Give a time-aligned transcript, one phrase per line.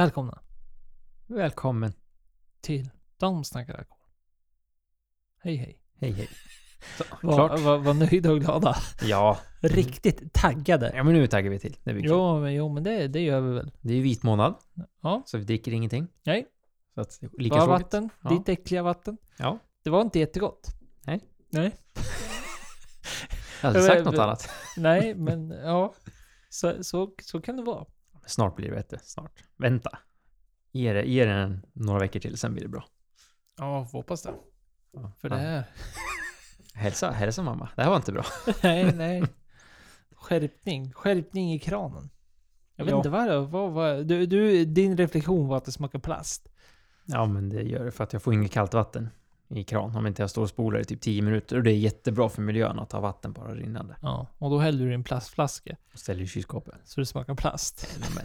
[0.00, 0.38] Välkomna
[1.26, 1.92] Välkommen.
[2.60, 4.02] till De snackar alkohol.
[5.42, 5.80] Hej hej.
[6.00, 6.28] Hej hej.
[6.98, 7.60] Så, Var, klart.
[7.60, 8.76] var, var nöjda och glada.
[9.02, 9.38] Ja.
[9.60, 10.92] Riktigt taggade.
[10.94, 11.76] ja, men nu taggar vi till.
[11.84, 12.10] Det, blir kul.
[12.10, 13.70] Jo, men, jo, men det, det gör vi väl.
[13.80, 14.54] det är ju vit månad,
[15.02, 15.22] Ja.
[15.26, 16.06] så vi dricker ingenting.
[16.22, 16.46] Nej.
[16.94, 17.84] Så att, det är lika Bara tråkigt.
[17.84, 18.10] vatten.
[18.22, 18.30] Ja.
[18.30, 19.16] Ditt äckliga vatten.
[19.38, 19.58] Ja.
[19.82, 20.66] Det var inte jättegott.
[21.06, 21.20] Nej.
[21.50, 21.76] Nej.
[23.62, 24.48] Jag hade Ja, sagt något annat.
[24.76, 25.94] Nej, men ja.
[26.48, 27.86] Så, så, så kan det vara.
[28.30, 28.98] Snart blir det bättre.
[29.02, 29.44] Snart.
[29.56, 29.98] Vänta.
[30.72, 32.84] Ge det, ge det en, några veckor till, sen blir det bra.
[33.58, 34.34] Ja, får hoppas det.
[34.92, 35.12] Ja.
[35.20, 35.64] För det här...
[36.74, 37.68] Hälsa, hälsa mamma.
[37.76, 38.24] Det här var inte bra.
[38.62, 39.22] nej, nej.
[40.14, 40.92] Skärpning.
[40.92, 42.10] Skärpning i kranen.
[42.76, 42.96] Jag vet Ja.
[42.96, 46.48] inte vad, vad, vad du, du, din reflektion var att det smakar plast.
[47.04, 49.08] Ja, men det gör det för att jag får inget kallt vatten
[49.50, 51.56] i kran om inte jag står och spolar i typ 10 minuter.
[51.56, 53.96] Och det är jättebra för miljön att ha vatten bara rinnande.
[54.02, 55.76] Ja, och då häller du i en plastflaska.
[55.92, 56.74] Och ställer i kylskåpet.
[56.84, 57.98] Så det smakar plast.
[58.14, 58.24] Men.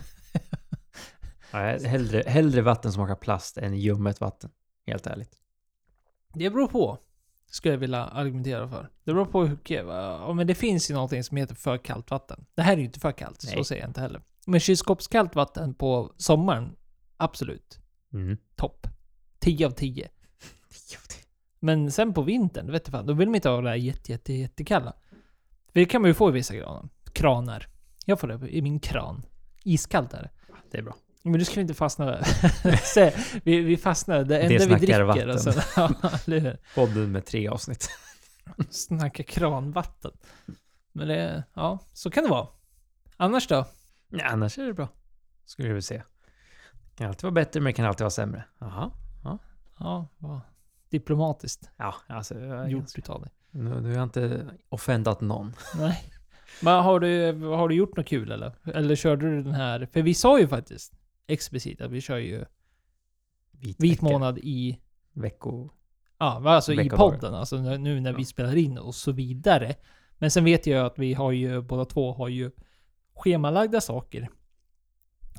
[1.53, 4.49] Nej, hellre, hellre vatten som smakar plast än ljummet vatten.
[4.87, 5.35] Helt ärligt.
[6.33, 6.97] Det beror på.
[7.51, 8.89] Skulle jag vilja argumentera för.
[9.03, 9.57] Det beror på hur?
[9.63, 12.45] Ja, men det finns ju någonting som heter för kallt vatten.
[12.55, 13.65] Det här är ju inte för kallt, så Nej.
[13.65, 14.21] säger jag inte heller.
[14.45, 16.75] Men kylskåpskallt vatten på sommaren,
[17.17, 17.79] absolut.
[18.13, 18.37] Mm.
[18.55, 18.87] Topp.
[19.39, 20.09] 10 av 10.
[21.59, 24.11] Men sen på vintern, vet du fan, då vill man inte ha det här jätte,
[24.11, 24.93] jätte, jättekalla.
[25.73, 26.89] För det kan man ju få i vissa granar.
[27.13, 27.67] kranar.
[28.05, 29.25] Jag får det i min kran.
[29.63, 30.29] Iskallt är det.
[30.71, 30.95] Det är bra.
[31.23, 32.23] Men du skulle inte fastna där.
[32.83, 34.23] Se, vi, vi fastnar.
[34.23, 35.01] Det enda vi snackar dricker.
[35.01, 35.29] vatten.
[35.29, 35.89] Och sen, ja,
[36.25, 36.57] eller hur?
[36.75, 37.89] Podden med tre avsnitt.
[38.69, 40.11] Snacka kranvatten.
[40.91, 42.47] Men det, ja, så kan det vara.
[43.17, 43.65] Annars då?
[44.09, 44.87] Ja, annars är det bra.
[45.45, 46.03] Skulle jag vilja säga.
[46.95, 48.43] Kan alltid vara bättre, men det kan alltid vara sämre.
[48.59, 48.91] Jaha.
[49.79, 50.41] Ja, vad
[50.99, 52.39] diplomatiskt Ja, alltså...
[52.39, 53.31] Jag, gjort utav dig.
[53.51, 55.53] nu, nu har jag inte offendat någon.
[55.79, 56.03] Nej.
[56.61, 58.51] Men har du, har du gjort något kul eller?
[58.73, 59.87] Eller körde du den här?
[59.93, 60.93] För vi sa ju faktiskt
[61.27, 62.45] explicit att vi kör ju
[63.51, 64.79] Vit, vit månad i,
[65.13, 65.69] Vecko...
[66.17, 67.33] ja alltså i podden.
[67.33, 68.25] Alltså nu när vi Ja.
[68.25, 69.75] spelar in och så vidare.
[70.17, 72.51] Men sen vet jag att vi har ju, båda två har ju
[73.15, 74.29] schemalagda saker.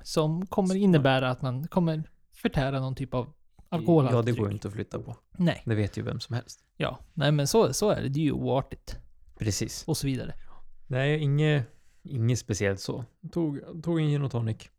[0.03, 2.03] Som kommer innebära att man kommer
[2.33, 3.33] förtära någon typ av
[3.69, 5.17] alkoholhaltigt Ja, det går ju inte att flytta på.
[5.37, 5.63] Nej.
[5.67, 6.65] Det vet ju vem som helst.
[6.77, 6.99] Ja.
[7.15, 8.09] Nej men så, så är det.
[8.09, 8.97] Det är ju oartigt.
[9.39, 9.85] Precis.
[9.89, 10.35] Och så vidare.
[10.87, 11.67] Nej, inget,
[12.03, 13.05] inget speciellt så.
[13.33, 14.71] Tog, tog en gin och tonic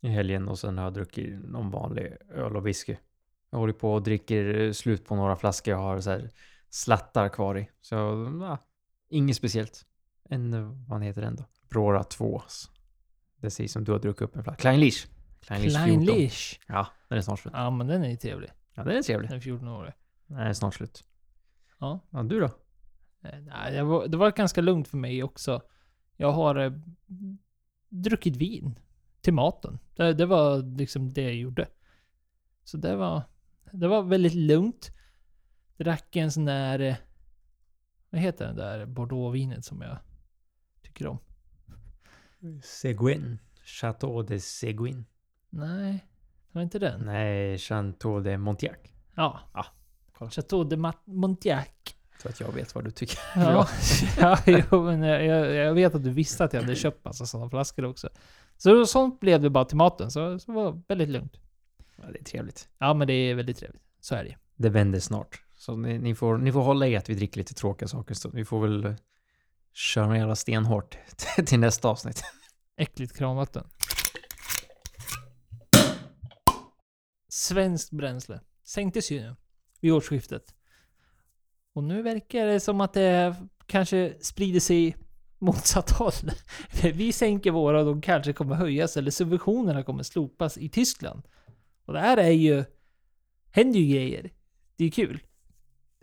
[0.00, 2.96] i helgen och sen har jag druckit någon vanlig öl och whisky.
[3.50, 6.30] Jag håller på och dricker slut på några flaskor jag har så här
[6.70, 7.70] slattar kvar i.
[7.80, 7.94] Så
[8.40, 8.58] ja,
[9.08, 9.86] inget speciellt.
[10.28, 11.44] En, vad heter den då?
[11.68, 12.42] Brora 2.
[13.40, 14.60] Det säger som du har druckit upp en flaska.
[14.60, 14.80] Klein
[15.48, 15.48] Lish.
[15.48, 16.04] Klein Lish 14.
[16.06, 16.60] Klein Lish.
[16.66, 17.54] Ja, den är snart slut.
[17.56, 18.50] Ja men den är ju trevlig.
[18.74, 19.28] Ja, den är trevlig.
[19.30, 19.92] Den är 14 år.
[20.26, 21.04] Den är snart slut.
[21.78, 22.00] Ja.
[22.10, 22.46] Ja, du då?
[23.22, 25.62] Eh, Nej, det var, det var ganska lugnt för mig också.
[26.16, 26.72] Jag har eh,
[27.88, 28.78] druckit vin
[29.20, 29.78] till maten.
[29.96, 31.68] Det, det var liksom det jag gjorde.
[32.64, 33.22] Så det var,
[33.72, 34.90] det var väldigt lugnt.
[35.76, 36.78] Drack en sån där...
[36.78, 36.96] eh,
[38.10, 39.98] Vad heter den där bordeauxvinet som jag
[40.82, 41.18] tycker om?
[42.62, 43.38] Seguin.
[43.64, 45.04] Chateau de Seguin.
[45.56, 45.92] Nej,
[46.52, 47.00] det var inte den.
[47.00, 48.76] Nej, Chateau de Montiac.
[49.14, 49.40] Ja.
[49.54, 49.66] Ja,
[50.12, 50.30] kolla.
[50.30, 51.66] Chateau de Ma- Montiac.
[52.22, 53.18] Så att jag vet vad du tycker.
[53.36, 53.68] Ja,
[54.20, 57.50] ja jo, men jag, jag vet att du visste att jag hade köpt massa sådana
[57.50, 58.08] flaskor också.
[58.56, 61.36] Så sånt blev det bara till maten, så, så det var väldigt lugnt.
[61.96, 62.68] Ja, det är trevligt.
[62.78, 63.82] Ja, men det är väldigt trevligt.
[64.00, 65.42] Så är det Det vänder snart.
[65.56, 68.34] Så ni, ni, får, ni får hålla i att vi dricker lite tråkiga saker stund.
[68.34, 68.94] Vi får väl
[69.72, 70.98] köra med jävla stenhårt
[71.46, 72.22] till nästa avsnitt.
[72.76, 73.64] Äckligt kranvatten.
[77.36, 78.40] Svenskt bränsle.
[78.64, 79.36] Sänktes ju nu.
[79.80, 80.54] Vid årsskiftet.
[81.74, 83.36] Och nu verkar det som att det
[83.66, 84.96] kanske sprider sig
[85.38, 86.30] motsatt håll.
[86.82, 91.22] Vi sänker våra och de kanske kommer höjas eller subventionerna kommer slopas i Tyskland.
[91.84, 92.64] Och det här är ju...
[93.50, 94.30] Händer ju grejer.
[94.76, 95.20] Det är kul.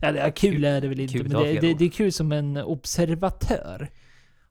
[0.01, 2.31] Eller ja, kul är det väl inte, Kul, men det det, det är kul som
[2.31, 3.91] en observatör.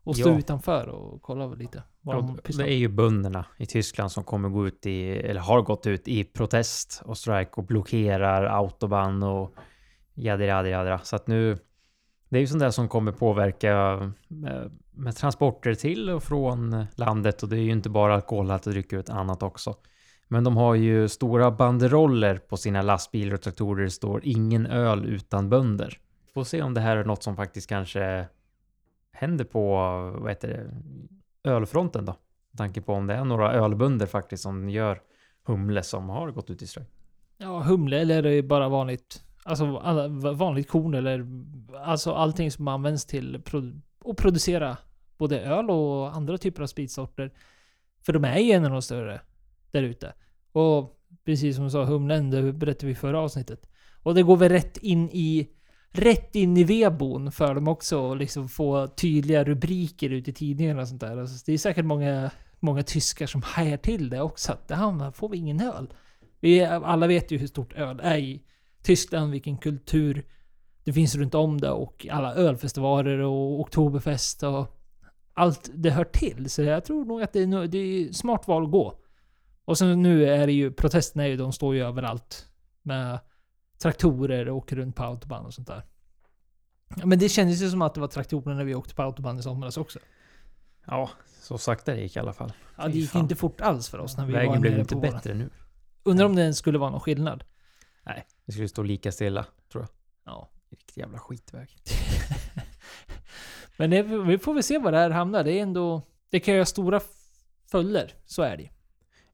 [0.03, 0.39] Och stå Ja.
[0.39, 1.83] utanför och kolla lite.
[2.05, 5.87] Ja, det är ju bönderna i Tyskland som kommer gå ut i, eller har gått
[5.87, 9.55] ut i protest och strike och blockerar autobahn och
[10.15, 10.99] jadra jadra jadra.
[10.99, 11.59] Så att nu,
[12.29, 17.43] det är ju sånt där som kommer påverka med, med transporter till och från landet
[17.43, 19.77] och det är ju inte bara alkoholhaltiga drycker utan annat också.
[20.29, 25.05] Men de har ju stora banderoller på sina lastbilar och traktorer det står ingen öl
[25.05, 25.99] utan bönder.
[26.35, 28.27] Får se om det här är något som faktiskt kanske
[29.13, 29.77] händer på,
[30.19, 30.71] vad heter det,
[31.45, 32.17] ölfronten då.
[32.51, 35.01] Med tanke på om det är några ölbönder faktiskt som gör
[35.45, 36.89] humle som har gått ut i strejk.
[37.39, 39.25] Ja, humle eller är det bara vanligt...
[39.45, 41.27] Alltså alla- vanligt korn eller...
[41.85, 43.43] Alltså allting som används till
[44.05, 44.77] att producera
[45.19, 47.33] både öl och andra typer av spritsorter.
[48.03, 49.21] För de är ju en av de större
[49.71, 50.13] där ute.
[50.53, 53.69] Och precis som du sa, humlen, det berättade vi i förra avsnittet.
[54.03, 55.49] Och det går väl rätt in i
[55.93, 60.83] rätt in i vedboden för dem också att liksom få tydliga rubriker ut i tidningarna
[60.83, 61.17] och sånt där.
[61.17, 62.31] Alltså, det är säkert många,
[62.61, 64.53] många tyskar som hajar till det också.
[64.53, 65.95] Att här får vi ingen öl.
[66.41, 68.43] Vi alla vet ju hur stort öl är i
[68.83, 70.25] Tyskland, vilken kultur
[70.85, 74.79] det finns runt om det och alla ölfestivaler och oktoberfest och
[75.35, 76.51] allt det hör till.
[76.51, 78.99] Så jag tror nog att det är, det är smart val att gå.
[79.65, 82.47] Och sen nu är det ju, protesterna är ju, de står ju överallt.
[82.83, 83.19] Med
[83.83, 85.83] traktorer och åker runt på autobahn och sånt där.
[86.97, 89.39] Ja, Men det kändes ju som att det var traktorer när vi åkte på autobahn
[89.39, 89.99] i somras också.
[90.87, 92.53] Ja, så sakta det gick i alla fall.
[92.77, 93.23] Ja, det gick fan.
[93.23, 95.13] inte fort alls för oss när vi var Vägen blev nere inte på våren.
[95.13, 95.51] bättre nu.
[96.03, 97.45] Undrar om det ens skulle vara någon skillnad.
[98.03, 99.89] Nej, det skulle stå lika stilla, tror jag.
[100.35, 100.51] Ja.
[100.71, 101.77] Riktig jävla skitväg.
[103.77, 105.45] Men det, vi får väl se var det här hamnar.
[105.45, 106.03] Det är ändå...
[106.31, 107.05] Det kan göra stora f-
[107.71, 108.15] följder.
[108.25, 108.69] Så är det ju.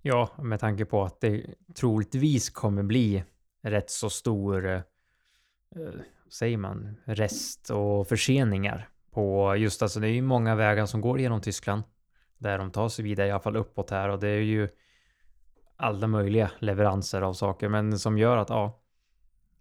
[0.02, 3.24] Ja, med tanke på att det troligtvis kommer bli
[3.62, 4.80] rätt så stor, eh,
[6.32, 11.20] säger man, rest och förseningar på just alltså det är ju många vägar som går
[11.20, 11.82] genom Tyskland
[12.38, 14.68] där de tar sig vidare i alla fall uppåt här och det är ju
[15.76, 18.80] alla möjliga leveranser av saker men som gör att ja,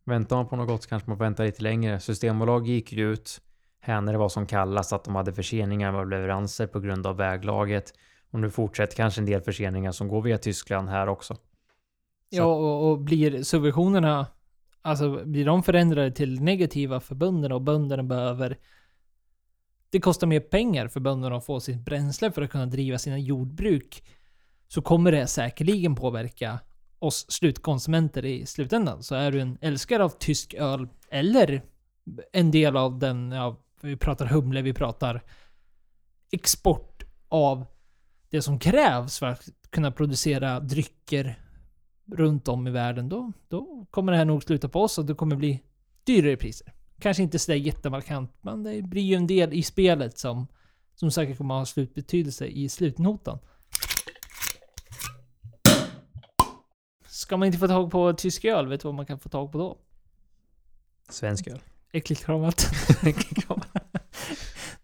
[0.03, 1.99] väntar man på något gott så kanske man får vänta lite längre.
[1.99, 3.41] Systembolag gick ju ut
[3.79, 7.17] här när det var som kallast att de hade förseningar av leveranser på grund av
[7.17, 7.93] väglaget.
[8.31, 11.37] Och nu fortsätter kanske en del förseningar som går via Tyskland här också.
[12.29, 14.27] Ja, och, och blir subventionerna...
[14.81, 18.57] Alltså, blir de förändrade till negativa för bönderna och bönderna behöver...
[19.89, 23.17] Det kostar mer pengar för bönderna att få sitt bränsle för att kunna driva sina
[23.17, 24.03] jordbruk.
[24.67, 26.59] Så kommer det säkerligen påverka
[26.99, 29.03] oss slutkonsumenter i slutändan.
[29.03, 31.61] Så är du en älskare av tysk öl eller
[32.31, 35.23] en del av den, ja, vi pratar humle, vi pratar
[36.31, 37.65] export av
[38.29, 41.46] det som krävs för att kunna producera drycker
[42.11, 45.13] runt om i världen, då, då kommer det här nog sluta på oss och det
[45.13, 45.63] kommer bli
[46.03, 46.73] dyrare priser.
[46.99, 50.47] Kanske inte sådär jättemarkant, men det blir ju en del i spelet som,
[50.95, 53.39] som säkert kommer att ha slutbetydelse i slutnotan.
[57.07, 59.51] Ska man inte få tag på tysk öl, vet du vad man kan få tag
[59.51, 59.77] på då?
[61.09, 61.59] Svensk öl.
[61.91, 62.67] Äckligt kramat.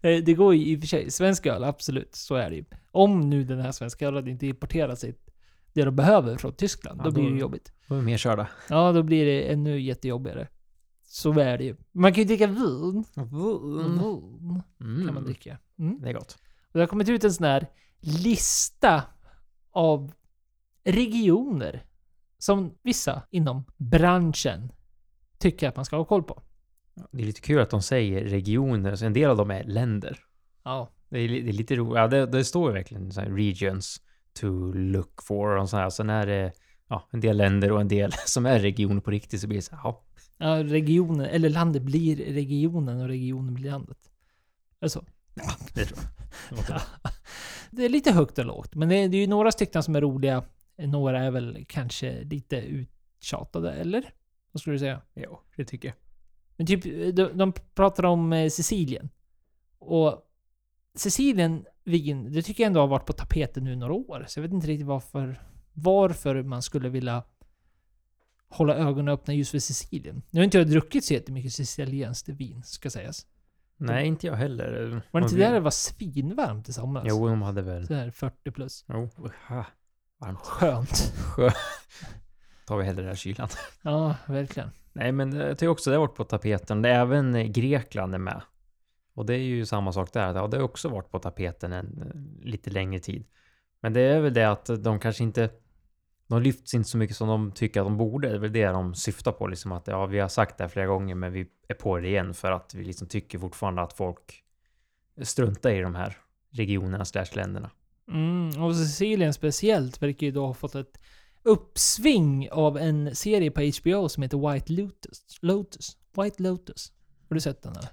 [0.00, 1.10] det, går ju i och för sig.
[1.10, 2.14] Svensk öl, absolut.
[2.14, 2.64] Så är det ju.
[2.90, 5.14] Om nu den här svenska ölen inte importerar sig
[5.74, 7.72] det de behöver från Tyskland, Ja, då blir det då- jobbigt.
[7.88, 8.48] Då är vi mer körda.
[8.68, 10.48] Ja, då blir det ännu jättejobbigare.
[11.06, 11.76] Så är det ju.
[11.92, 13.04] Man kan ju dricka vin.
[13.14, 15.06] Vin Mm.
[15.06, 15.58] kan man dricka.
[15.78, 16.00] Mm.
[16.02, 16.38] Det är gott.
[16.66, 17.66] Och det har kommit ut en sån här
[18.00, 19.02] lista
[19.70, 20.12] av
[20.84, 21.84] regioner
[22.38, 24.72] som vissa inom branschen
[25.38, 26.42] tycker att man ska ha koll på.
[27.12, 30.18] Det är lite kul att de säger regioner, så en del av dem är länder.
[30.64, 31.94] Ja, Det är, det är lite roligt.
[31.96, 34.00] Ja, det, det står ju verkligen så regions
[34.34, 35.90] to look for och så här.
[35.90, 36.52] Sen är det
[36.88, 39.62] ja, en del länder och en del som är regioner på riktigt så blir det
[39.62, 40.02] så här, ja.
[40.38, 43.98] ja regionen, eller landet blir regionen och regionen blir landet.
[44.80, 45.04] Alltså.
[45.74, 46.08] Det tror jag.
[46.50, 46.82] Det låter bra.
[47.70, 49.96] Det är lite högt och lågt, men det är, det är ju några stycken som
[49.96, 50.44] är roliga.
[50.76, 54.12] Några är väl kanske lite uttjatade, eller?
[54.52, 55.00] Vad skulle du säga?
[55.14, 55.96] Jo, det tycker jag.
[56.56, 56.84] Men typ,
[57.16, 59.10] de, de pratar om eh, Sicilien.
[59.78, 60.22] Och
[60.94, 64.24] Sicilien, vin, det tycker jag ändå har varit på tapeten nu några år.
[64.28, 65.40] Så jag vet inte riktigt varför,
[65.72, 67.22] varför man skulle vilja
[68.48, 70.22] hålla ögonen öppna just för Sicilien.
[70.30, 73.26] Nu har inte jag druckit så jättemycket sicilienskt vin, ska sägas.
[73.76, 75.02] Nej, inte jag heller.
[75.10, 77.04] Var det inte där det var svinvarmt i somras?
[77.08, 77.86] Jo, de hade väl...
[77.86, 78.84] Så här 40 plus.
[78.88, 79.08] Jo.
[80.20, 80.38] Varmt.
[80.38, 81.12] Skönt.
[81.36, 81.50] Sjö.
[82.66, 83.48] Tar vi hellre den här kylan.
[83.82, 84.70] Ja, verkligen.
[84.92, 86.82] Nej, men jag tycker också det har varit på tapeten.
[86.82, 88.42] Det även Grekland är med.
[89.14, 90.34] Och det är ju samma sak där.
[90.34, 93.24] Ja, det har också varit på tapeten en lite längre tid.
[93.80, 95.50] Men det är väl det att de kanske inte...
[96.26, 98.28] De lyfts inte så mycket som de tycker att de borde.
[98.28, 99.46] Det är väl det de syftar på.
[99.46, 102.08] Liksom att ja, vi har sagt det här flera gånger, men vi är på det
[102.08, 104.44] igen för att vi liksom tycker fortfarande att folk
[105.22, 106.16] struntar i de här
[106.50, 107.70] regionerna slash länderna.
[108.08, 111.00] Mm, och Sicilien speciellt verkar ju då ha fått ett
[111.42, 115.38] uppsving av en serie på HBO som heter White Lotus.
[115.40, 115.96] Lotus.
[116.16, 116.92] White Lotus.
[117.28, 117.88] Har du sett den eller?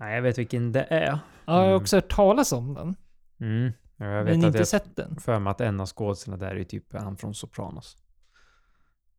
[0.00, 1.06] Nej, jag vet vilken det är.
[1.10, 1.76] Ja, jag har Mm.
[1.82, 2.96] också hört talas om den.
[3.40, 3.72] Mm.
[3.96, 5.16] Jag vet Men inte jag sett den.
[5.16, 7.96] för mig att en av skådespelarna där är typ han från Sopranos.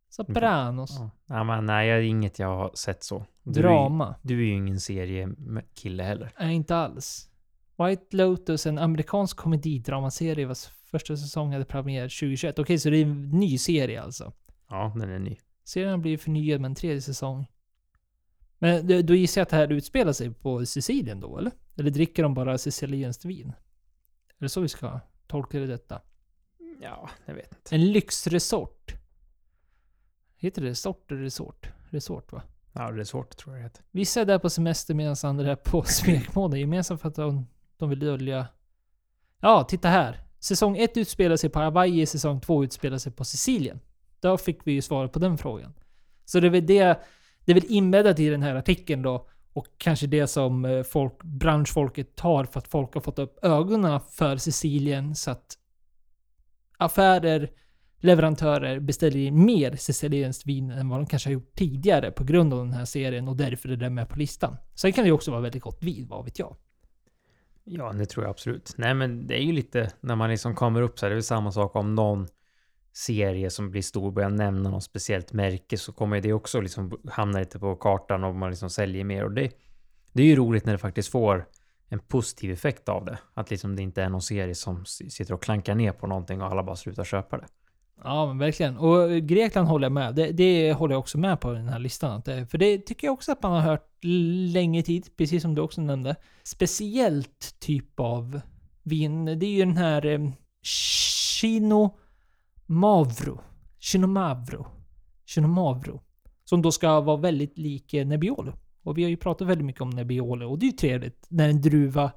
[0.09, 0.95] Sopranos.
[1.00, 1.09] Ja.
[1.25, 3.25] Nej, men nej, är inget jag har sett så.
[3.43, 4.15] Du är, Drama.
[4.21, 6.31] du är ju ingen seriekille heller.
[6.39, 7.27] Nej, inte alls.
[7.77, 12.59] White Lotus, en amerikansk komedidramaserie vars första säsong hade premiär 2021.
[12.59, 14.33] Okej, så det är en ny serie alltså.
[14.69, 15.38] Ja, den är ny.
[15.63, 17.47] Serien blir förnyad med en tredje säsong.
[18.63, 21.51] Men då- gissar jag att det här utspelar sig på Sicilien då, eller?
[21.77, 23.53] Eller dricker de bara sicilienskt vin?
[24.38, 26.01] Är det så vi ska tolka det detta?
[26.82, 27.75] Ja, jag vet inte.
[27.75, 28.94] En lyxresort.
[30.36, 31.70] Heter det resort eller resort?
[31.89, 32.41] Resort va?
[32.74, 33.84] Ja, svårt tror jag det heter.
[33.91, 36.60] Vissa är där på semester medan andra är på smekmånad.
[36.60, 38.48] Gemensamt för att de, de vill dölja...
[39.39, 40.20] Ja, titta här.
[40.39, 43.80] Säsong 1 utspelar sig på Hawaii, säsong 2 utspelar sig på Sicilien.
[44.20, 45.74] Då fick vi ju svar på den frågan.
[46.25, 47.00] Så det är väl det...
[47.45, 49.27] Det är väl inbäddat i den här artikeln då.
[49.53, 54.00] Och kanske det som eh, folk, branschfolket tar för att folk har fått upp ögonen
[54.12, 55.57] för Sicilien så att
[56.77, 57.51] affärer,
[57.98, 62.53] leverantörer beställer in mer sicilienskt vin än vad de kanske har gjort tidigare på grund
[62.53, 64.57] av den här serien och därför är det med på listan.
[64.75, 66.55] Sen kan det ju också vara väldigt gott vin, vad vet jag.
[67.63, 68.74] Ja, det tror jag absolut.
[68.77, 71.10] Nej, men det är ju lite när man liksom kommer upp så här.
[71.10, 72.27] Det är väl samma sak om någon
[72.93, 77.39] serie som blir stor börjar nämna något speciellt märke så kommer det också liksom hamna
[77.39, 79.24] lite på kartan och man liksom säljer mer.
[79.24, 79.51] Och det,
[80.13, 81.48] det är ju roligt när det faktiskt får
[81.89, 83.17] en positiv effekt av det.
[83.33, 86.48] Att liksom det inte är någon serie som sitter och klankar ner på någonting och
[86.48, 87.45] alla bara slutar köpa det.
[88.03, 88.77] Ja, men verkligen.
[88.77, 90.15] Och Grekland håller jag med.
[90.15, 92.12] Det, det håller jag också med på den här listan.
[92.12, 93.88] Att det- För det tycker jag också att man har hört
[94.53, 96.15] länge tid, precis som du också nämnde.
[96.43, 98.41] Speciellt typ av
[98.83, 99.25] vin.
[99.25, 100.19] Det är ju den här eh,
[100.63, 101.98] Chino
[102.71, 103.41] Mavro.
[103.79, 104.67] Chinomavro.
[105.25, 106.01] Chinomavro.
[106.43, 108.53] Som då ska vara väldigt lik eh, Nebbiolo.
[108.83, 111.49] Och vi har ju pratat väldigt mycket om Nebbiolo och det är ju trevligt när
[111.49, 112.11] en druva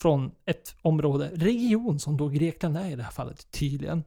[0.00, 4.04] från ett område, region som då Grekland är i det här fallet, tydligen.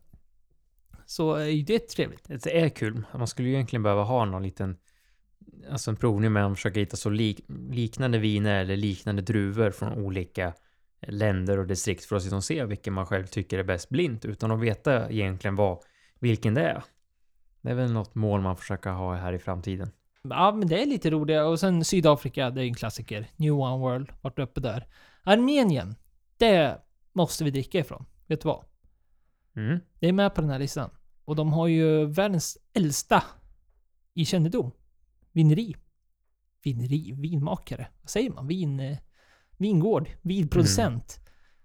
[1.06, 2.44] Så eh, är ju det trevligt.
[2.44, 3.04] Det är kul.
[3.18, 4.78] Man skulle ju egentligen behöva ha någon liten
[5.72, 10.06] Alltså en provning med att försöka hitta så lik, liknande viner eller liknande druvor från
[10.06, 10.54] olika
[11.08, 14.52] länder och distrikt för att liksom se vilken man själv tycker är bäst blint utan
[14.52, 15.80] att veta egentligen vad,
[16.20, 16.84] vilken det är.
[17.62, 19.92] Det är väl något mål man försöker ha här i framtiden.
[20.24, 21.42] Ja, men det är lite roligt.
[21.42, 23.28] Och sen Sydafrika, det är en klassiker.
[23.36, 24.88] New One World, vart uppe där.
[25.24, 25.96] Armenien,
[26.38, 26.82] det
[27.14, 28.06] måste vi dricka ifrån.
[28.28, 28.66] Vet du vad?
[29.56, 29.80] Mm.
[30.00, 30.90] Det är med på den här listan.
[31.26, 33.24] Och de har ju världens äldsta
[34.14, 34.72] i kännedom.
[35.32, 35.76] Vineri.
[36.64, 37.88] Vineri, vinmakare.
[38.02, 38.48] Vad säger man?
[38.48, 38.98] Vin...
[39.62, 41.20] Vingård, vinproducent.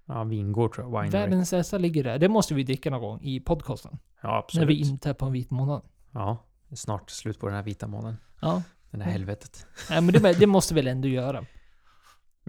[0.07, 1.03] Ja, vingård tror jag.
[1.03, 1.11] Winery.
[1.23, 2.19] Världens äldsta ligger där.
[2.19, 3.99] Det måste vi dricka någon gång i podcasten.
[4.23, 4.69] Ja, När absolut.
[4.69, 5.83] vi inte är på en vit månad.
[6.13, 8.17] Ja, det snart slut på den här vita månaden.
[8.41, 8.63] Ja.
[8.91, 9.13] Den här Mm.
[9.21, 9.67] helvetet.
[9.91, 11.45] Nej, men det, det måste väl ändå göra.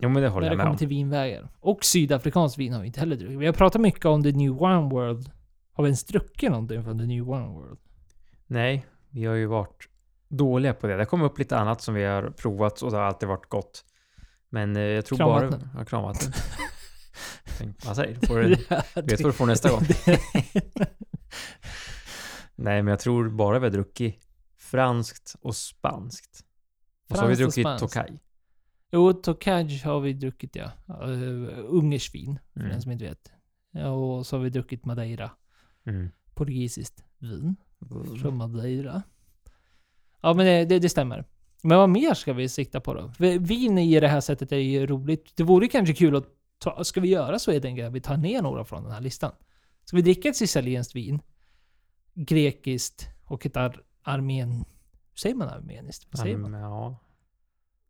[0.02, 0.78] Jo, men det håller När det jag med kommer om.
[0.78, 1.50] till vinvägar.
[1.60, 3.38] Och sydafrikansk vin har vi inte heller druckit.
[3.40, 5.32] Vi har pratat mycket om The New One World.
[5.74, 7.80] Har vi ens druckit någonting från The New One World?
[8.48, 9.88] Nej, vi har ju varit
[10.28, 10.98] dåliga på det.
[10.98, 13.84] Det kom upp lite annat som vi har provat och det har alltid varit gott.
[14.50, 15.50] Men eh, jag tror Kranvatten.
[15.50, 15.70] bara...
[15.80, 16.32] Ja, kranvatten.
[17.86, 18.28] Vad säger du?
[18.28, 18.50] Får du?
[18.50, 19.82] Vet vad du får nästa gång?
[22.56, 24.28] Nej, men jag tror bara vi har druckit
[24.58, 26.44] franskt och spanskt.
[27.10, 27.80] Och så har vi Franskt druckit.
[27.80, 28.20] Tokaj.
[28.92, 30.72] Jo, Tokaj har vi druckit ja.
[31.08, 32.72] Uh, Ungersk vin, för Mm.
[32.72, 33.32] den som inte vet.
[33.72, 35.32] Ja, och så har vi druckit Madeira.
[35.86, 36.10] Mm.
[36.34, 37.56] Portugisiskt vin
[38.22, 39.04] från Madeira.
[40.22, 41.26] Ja, men det, det, det stämmer.
[41.64, 43.12] Men vad mer ska vi sikta på då?
[43.40, 45.32] Vin i det här sättet är ju roligt.
[45.36, 46.26] Det vore kanske kul att
[46.60, 49.02] ta, ska vi göra så helt enkelt att vi tar ner några från den här
[49.02, 49.32] listan?
[49.86, 51.20] Ska vi dricka ett sicilienskt vin?
[52.14, 54.66] Grekiskt och ett ar, armen...
[55.16, 56.08] Säger man armeniskt?
[56.12, 56.56] Vad säger man?
[56.56, 56.96] Arm-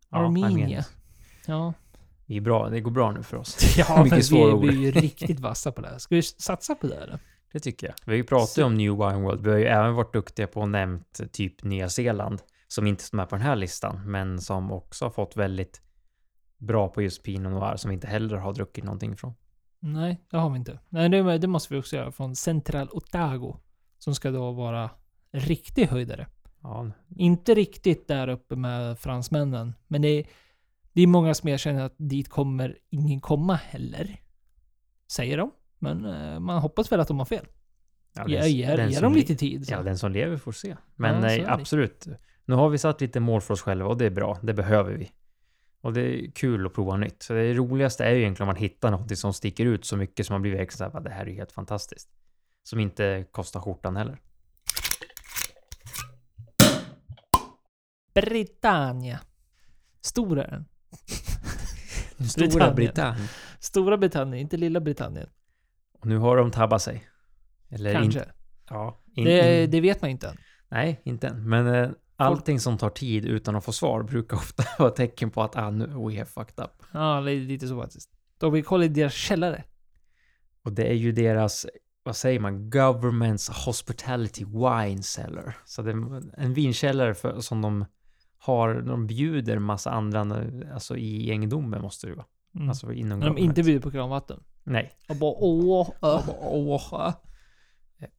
[0.09, 0.17] ja.
[0.17, 0.85] Armenia.
[1.45, 1.73] Ja.
[2.25, 2.69] Vi är bra.
[2.69, 3.57] Det går bra nu för oss.
[3.77, 4.61] Ja, men Mycket vi, svåra ord.
[4.61, 5.97] vi är ju riktigt vassa på det här.
[5.97, 7.19] Ska vi satsa på det eller?
[7.51, 7.95] Det tycker jag.
[8.05, 9.41] Vi har ju om New Wine World.
[9.43, 12.41] Vi har ju även varit duktiga på att nämnt typ Nya Zeeland.
[12.67, 14.11] Som inte står med på den här listan.
[14.11, 15.81] Men som också har fått väldigt
[16.57, 17.75] bra på just Pinot Noir.
[17.75, 19.33] Som vi inte heller har druckit någonting från.
[19.79, 20.79] Nej, det har vi inte.
[20.89, 22.11] Nej, det, det måste vi också göra.
[22.11, 23.57] Från Central Otago.
[23.97, 24.89] Som ska då vara
[25.31, 26.27] riktig höjdare.
[26.61, 29.73] Ja, Inte riktigt där uppe med fransmännen.
[29.87, 30.25] Men det är,
[30.93, 34.21] det är många som erkänner att dit kommer ingen komma heller.
[35.11, 35.51] Säger de.
[35.79, 37.45] Men eh, man hoppas väl att de har fel.
[38.13, 39.67] ja, Ge, den- ge, den ge som dem lite tid.
[39.67, 39.73] Så.
[39.73, 40.75] Ja, den som lever får se.
[40.95, 41.49] Men Ja, nej, det.
[41.51, 42.07] absolut.
[42.47, 44.39] Nu har vi satt lite mål för oss själva och det är bra.
[44.43, 45.11] Det behöver vi.
[45.81, 47.23] Och det är kul att prova nytt.
[47.23, 50.25] Så det roligaste är ju egentligen om man hittar något som sticker ut så mycket
[50.25, 52.09] som man blir verkligen såhär, "Va, det här är helt fantastiskt.
[52.63, 54.19] Som inte kostar skjortan heller.
[58.13, 59.19] Britannia.
[60.01, 60.65] Stor är den.
[62.29, 62.75] Stora Britannien.
[62.75, 63.27] Britannien.
[63.59, 65.29] Stora Britannien, inte lilla Britannien.
[65.99, 67.07] Och nu har de tabbat sig.
[67.69, 68.19] Eller Kanske.
[68.19, 68.31] Inte,
[68.69, 70.37] ja, in, det, in, det vet man inte än.
[70.69, 71.49] Nej, inte än.
[71.49, 75.43] Men eh, allting som tar tid utan att få svar brukar ofta vara tecken på
[75.43, 76.83] att ah, nu, we have fucked up.
[76.93, 78.09] Ja, lite så faktiskt.
[78.37, 79.63] Då vi kollar i deras källare.
[80.63, 81.65] Och det är ju deras,
[82.03, 85.57] vad säger man, government's hospitality wine cellar.
[85.65, 87.85] Så det är en vinkällare för, som de
[88.37, 90.19] har, de bjuder massa andra,
[90.73, 92.25] alltså i egendomen måste det vara.
[92.55, 92.69] Mm.
[92.69, 94.43] Alltså inom Men de inte bjuder på kranvatten.
[94.63, 94.91] Nej.
[95.09, 95.89] Och bara åh,
[96.41, 97.13] åh, äh.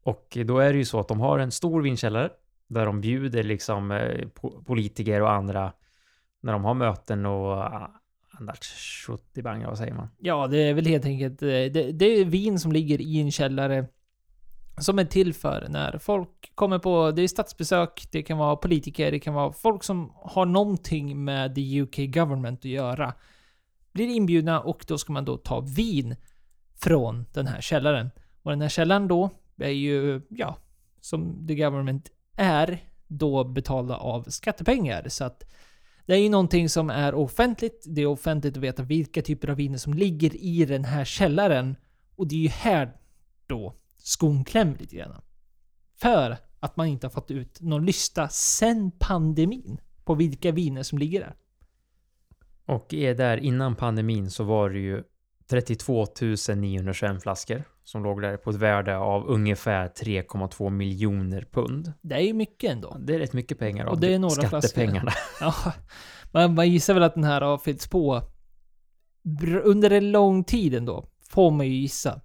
[0.03, 2.31] Och då är det ju så att de har en stor vinkällare
[2.69, 4.29] där de bjuder liksom eh,
[4.67, 5.73] politiker och andra
[6.41, 10.09] när de har möten och ah, annat tjottibang, vad säger man?
[10.19, 11.43] Ja, det är väl helt enkelt...
[11.43, 13.87] Eh, det, det är vin som ligger i en källare.
[14.79, 17.11] Som är till för när folk kommer på...
[17.11, 21.55] Det är statsbesök, det kan vara politiker, det kan vara folk som har någonting med
[21.55, 23.15] the UK government att göra.
[23.93, 26.17] Blir inbjudna och då ska man då ta vin
[26.75, 28.11] från den här källaren.
[28.43, 30.57] Och den här källaren då är ju, ja,
[31.01, 35.09] som the government är, då betalda av skattepengar.
[35.09, 35.45] Så att
[36.07, 37.85] det är ju någonting som är offentligt.
[37.89, 41.77] Det är offentligt att veta vilka typer av viner som ligger i den här källaren.
[42.17, 42.97] Och det är ju här
[43.47, 45.23] då skon klämmer lite grann.
[45.97, 50.99] För att man inte har fått ut någon lista sen pandemin på vilka viner som
[50.99, 51.35] ligger där.
[52.65, 55.03] Och är där innan pandemin så var det ju
[55.51, 56.07] 32
[56.57, 61.93] 921 flaskor som låg där på ett värde av ungefär 3,2 miljoner pund.
[62.03, 62.97] Det är ju mycket ändå.
[63.01, 65.13] Det är rätt mycket pengar av Och det är några skattepengarna.
[65.41, 65.55] Ja,
[66.33, 68.23] man, man gissar väl att den här har fyllts på
[69.63, 71.09] under en lång tid ändå.
[71.29, 72.21] Får man ju gissa.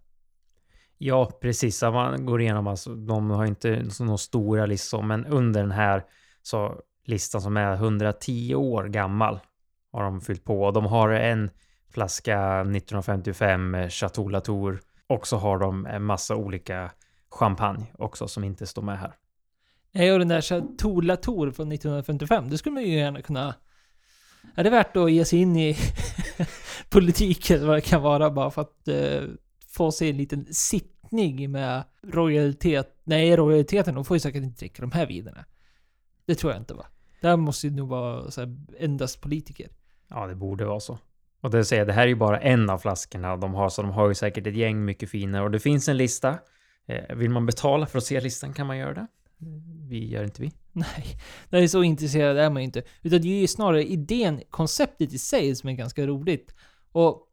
[0.97, 1.81] Ja, precis.
[1.81, 6.05] Man går igenom, alltså, de har inte så några stora listor, men under den här
[6.41, 6.75] så
[7.05, 9.39] listan som är 110 år gammal
[9.91, 10.63] har de fyllt på.
[10.63, 11.49] Och de har en
[11.93, 16.91] flaska 1955 eh, Chateau Latour och så har de en massa olika
[17.29, 19.13] champagne också som inte står med här.
[19.91, 23.55] Nej, och den där Chateau Latour från 1955, det skulle man ju gärna kunna...
[24.55, 25.77] Är det värt att ge sig in i
[26.89, 29.21] politiken, vad det kan vara, bara för att eh,
[29.67, 33.01] få sig en liten sittning med rojalitet?
[33.03, 35.45] Nej, rojaliteten, de får ju säkert inte dricka de här vinerna.
[36.25, 36.85] Det tror jag inte va?
[37.21, 39.69] Där måste ju nog vara så här, endast politiker.
[40.07, 40.97] Ja, det borde vara så.
[41.43, 43.81] Och det säger jag, det här är ju bara en av flaskorna de har, så
[43.81, 45.43] de har ju säkert ett gäng mycket finare.
[45.43, 46.37] Och det finns en lista.
[46.85, 49.07] Eh, vill man betala för att se listan kan man göra det.
[49.89, 50.51] Vi gör inte vi.
[50.71, 51.17] Nej,
[51.49, 52.83] det är så intresserad är man ju inte.
[53.01, 56.55] Utan det är ju snarare idén, konceptet i sig som är ganska roligt.
[56.91, 57.27] Och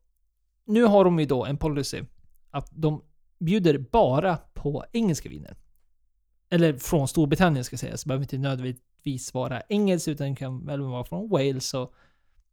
[0.67, 2.03] nu har de ju då en policy
[2.51, 3.03] att de
[3.39, 5.57] bjuder bara på engelska viner.
[6.51, 8.03] Eller från Storbritannien ska sägas.
[8.05, 11.95] Det behöver inte nödvändigtvis vara engelskt utan kan väl vara från Wales och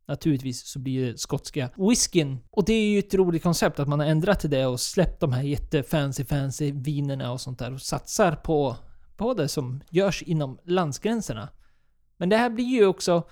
[0.07, 2.39] naturligtvis så blir det skotska whiskyn.
[2.51, 5.19] Och det är ju ett roligt koncept att man har ändrat till det och släppt
[5.19, 8.75] de här jättefancy fancy vinerna och sånt där och satsar på
[9.17, 11.49] på det som görs inom landsgränserna.
[12.17, 13.23] Men det här blir ju också,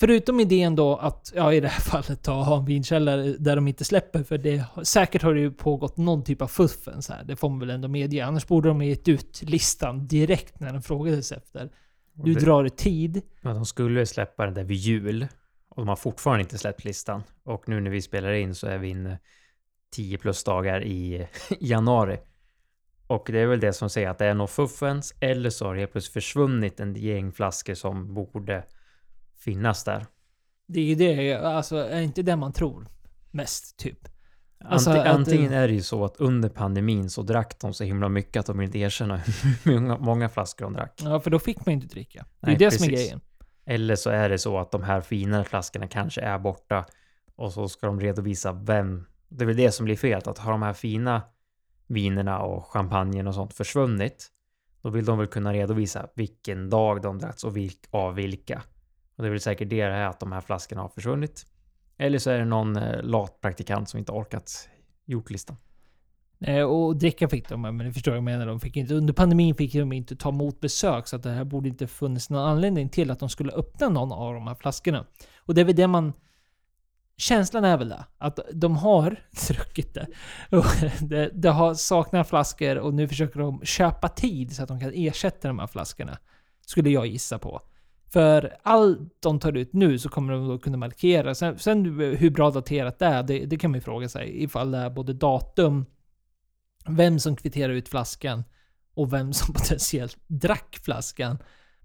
[0.00, 3.68] förutom idén då att, ja i det här fallet ta ha en vinkällare där de
[3.68, 7.36] inte släpper, för det, säkert har det ju pågått någon typ av fuffens här, det
[7.36, 8.26] får man väl ändå medge.
[8.26, 11.70] Annars borde de ha gett ut listan direkt när den frågades efter.
[12.14, 13.22] Du det, drar i tid.
[13.40, 15.26] men de skulle släppa den där vid jul.
[15.76, 17.22] Och de har fortfarande inte släppt listan.
[17.44, 19.18] Och nu när vi spelar in så är vi inne
[19.90, 21.28] 10 plus dagar i
[21.60, 22.18] januari.
[23.06, 25.74] Och det är väl det som säger att det är något fuffens eller så har
[25.74, 28.64] det helt plötsligt försvunnit en gäng flaskor som borde
[29.38, 30.06] finnas där.
[30.66, 32.86] Det är ju det, alltså är inte det man tror
[33.30, 33.98] mest, typ.
[34.64, 38.08] Alltså, att- antingen är det ju så att under pandemin så drack de så himla
[38.08, 39.16] mycket att de inte erkänna
[39.64, 41.00] hur många, många flaskor de drack.
[41.04, 42.26] Ja, för då fick man ju inte dricka.
[42.40, 43.04] Det är Nej, det som är precis.
[43.06, 43.20] grejen.
[43.66, 46.84] Eller så är det så att de här finare flaskorna kanske är borta
[47.36, 49.06] och så ska de redovisa vem.
[49.28, 51.22] Det är väl det som blir fel, att har de här fina
[51.86, 54.28] vinerna och champagnen och sånt försvunnit,
[54.82, 58.62] då vill de väl kunna redovisa vilken dag de dratts och vilk, av vilka.
[59.16, 61.46] Och det är väl säkert det här att de här flaskorna har försvunnit.
[61.96, 64.68] Eller så är det någon eh, lat praktikant som inte orkat
[65.04, 65.56] gjort listan.
[66.40, 68.46] Eh, och dricka fick de, men ni förstår vad jag menar.
[68.46, 71.44] De fick inte, under pandemin fick de inte ta emot besök, så att det här
[71.44, 75.06] borde inte funnits någon anledning till att de skulle öppna någon av de här flaskorna.
[75.38, 76.12] Och det är väl det man...
[77.18, 80.06] Känslan är väl det, att de har druckit det.
[80.50, 80.64] Och
[81.00, 84.92] det, det har saknat flaskor och nu försöker de köpa tid så att de kan
[84.94, 86.18] ersätta de här flaskorna.
[86.66, 87.60] Skulle jag gissa på.
[88.12, 91.34] För allt de tar ut nu så kommer de då kunna markera.
[91.34, 94.42] Sen, sen hur bra daterat det är, det, det kan man ju fråga sig.
[94.42, 95.86] Ifall det är både datum,
[96.88, 98.44] vem som kvitterar ut flaskan
[98.94, 101.38] och vem som potentiellt drack flaskan.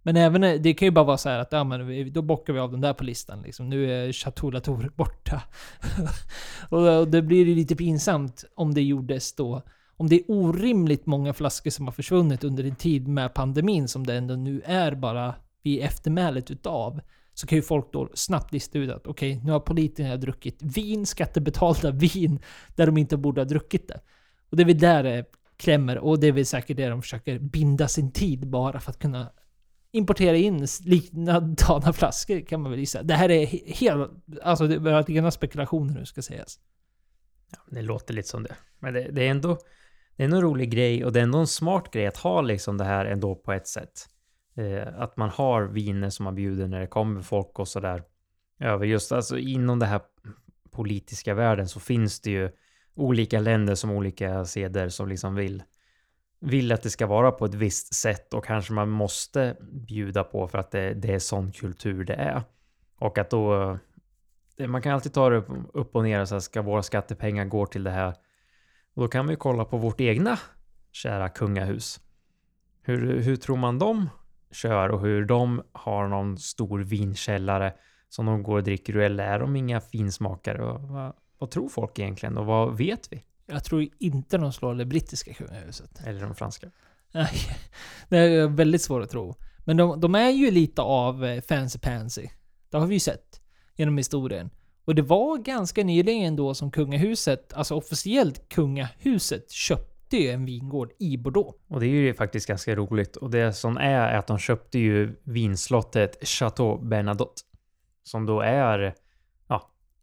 [0.03, 2.53] Men även, eh, det kan ju bara vara så här att ja, men då bockar
[2.53, 3.41] vi av den där på listan.
[3.41, 3.69] Liksom.
[3.69, 5.41] Nu är Chateau Latour borta.
[6.69, 9.61] och, det blir ju lite pinsamt om det gjordes då.
[9.97, 14.07] Om det är orimligt många flaskor som har försvunnit under en tid med pandemin som
[14.07, 17.01] det ändå nu är bara vid eftermälet utav.
[17.33, 21.05] Så kan ju folk då snabbt lista ut att okej, nu har politikerna druckit vin,
[21.05, 22.39] skattebetalda vin,
[22.75, 23.99] där de inte borde ha druckit det.
[24.51, 25.25] Och det är väl där det
[25.57, 28.99] klämmer och det är väl säkert det de försöker binda sin tid bara för att
[28.99, 29.31] kunna
[29.91, 33.03] importera in likadana flaskor kan man väl gissa.
[33.03, 34.11] Det här är helt...
[34.43, 36.59] Alltså det är rena spekulationer nu ska sägas.
[37.51, 38.55] Ja, det låter lite som det.
[38.79, 39.57] Men det, det är ändå...
[40.15, 42.77] det är en rolig grej och det är ändå en smart grej att ha liksom
[42.77, 44.07] det här ändå på ett sätt.
[44.55, 48.03] Eh, att man har viner som man bjuder när det kommer folk och sådär.
[48.59, 50.01] Över just alltså inom det här
[50.71, 52.51] politiska världen så finns det ju
[52.95, 55.63] olika länder som olika seder som liksom vill
[56.41, 60.47] vill att det ska vara på ett visst sätt och kanske man måste bjuda på
[60.47, 62.43] för att det, det är sån kultur det är.
[62.95, 63.71] Och att då...
[64.58, 67.65] Eh, man kan alltid ta det upp och ner och säga ska våra skattepengar gå
[67.65, 68.13] till det här?
[68.93, 70.39] Och då kan vi kolla på vårt egna
[70.91, 71.99] kära kungahus.
[72.82, 74.10] Hur, hur tror man de
[74.51, 77.73] kör och hur de har någon stor vinkällare
[78.10, 80.63] som de går och dricker ur eller är de inga finsmakare?
[80.63, 83.23] Och vad, vad tror folk egentligen och vad vet vi?
[83.45, 86.01] Jag tror inte de slår det brittiska kungahuset.
[86.06, 86.71] Eller de franska?
[87.12, 87.30] Nej,
[88.10, 89.36] det är väldigt svårt att tro.
[89.60, 92.27] Men de, de är ju lite av eh, fancy pansy.
[92.69, 93.41] Det har vi ju sett
[93.75, 94.49] genom historien.
[94.86, 100.91] Och det var ganska nyligen då som kungahuset, alltså officiellt kungahuset, köpte ju en vingård
[100.99, 101.60] i Bordeaux.
[101.67, 103.15] Och det är ju faktiskt ganska roligt.
[103.15, 107.41] Och det som är, är att de köpte ju vinslottet Chateau Bernadotte.
[108.04, 108.95] Som då är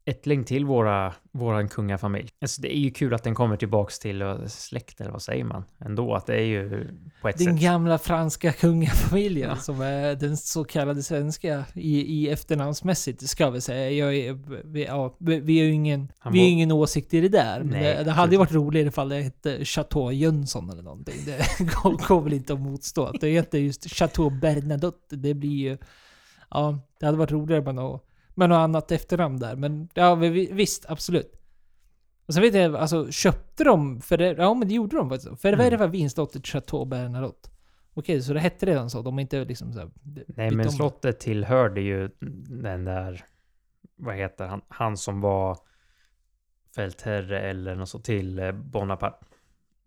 [0.09, 2.29] ättling till våra, våran kungafamilj.
[2.43, 5.45] Alltså det är ju kul att den kommer tillbaks till uh, släkt, eller vad säger
[5.45, 5.65] man?
[5.79, 6.87] Ändå, att det är ju
[7.23, 7.63] på ett Den sätt.
[7.63, 9.57] gamla franska kungafamiljen Ja.
[9.57, 13.91] som är den så kallade svenska i, i efternamnsmässigt, ska vi säga.
[13.91, 17.29] Jag är, vi, ja, vi har ju ingen, Han vi har ingen åsikt i det
[17.29, 17.63] där.
[17.65, 21.15] Nej, det, det hade ju varit roligare ifall det hette Chateau Jönsson eller någonting.
[21.27, 21.47] Det
[21.83, 23.05] går, går väl inte att motstå.
[23.05, 25.17] Att det heter just Chateau Bernadotte.
[25.17, 25.79] Det blir ju...
[26.51, 28.05] Ja, det hade varit roligare med något,
[28.39, 29.57] med något annat efternamn där.
[29.57, 31.33] Men ja, vi- visst, absolut.
[32.27, 35.41] Och sen vet jag, alltså köpte de, det, ja men det gjorde de faktiskt.
[35.41, 35.81] För det Mm.
[35.81, 37.51] var vinslottet Chateau Bernadotte.
[37.95, 39.03] Okej, så det hette redan så?
[39.03, 39.91] De är inte liksom så här,
[40.27, 40.73] Nej, men om.
[40.73, 42.11] slottet tillhörde ju
[42.63, 43.25] den där,
[43.97, 45.59] vad heter han, han som var
[46.77, 49.27] fältherre eller något så till eh, Bonaparte.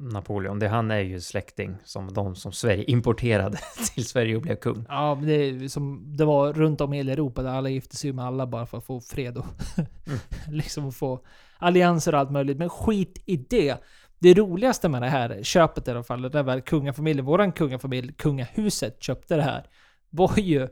[0.01, 3.57] Napoleon, det han är ju släkting som de som Sverige importerade
[3.93, 4.85] till Sverige och blev kung.
[4.89, 8.25] Ja, det, som det var runt om i hela Europa där alla gifte sig med
[8.25, 9.45] alla bara för att få fred och
[10.07, 10.19] Mm.
[10.57, 11.19] liksom få
[11.57, 12.57] allianser och allt möjligt.
[12.57, 13.75] Men skit i det.
[14.19, 19.03] Det roligaste med det här köpet i alla fall, det var kungafamiljen, våran kungafamilj, kungahuset
[19.03, 19.65] köpte det här,
[20.09, 20.67] var ju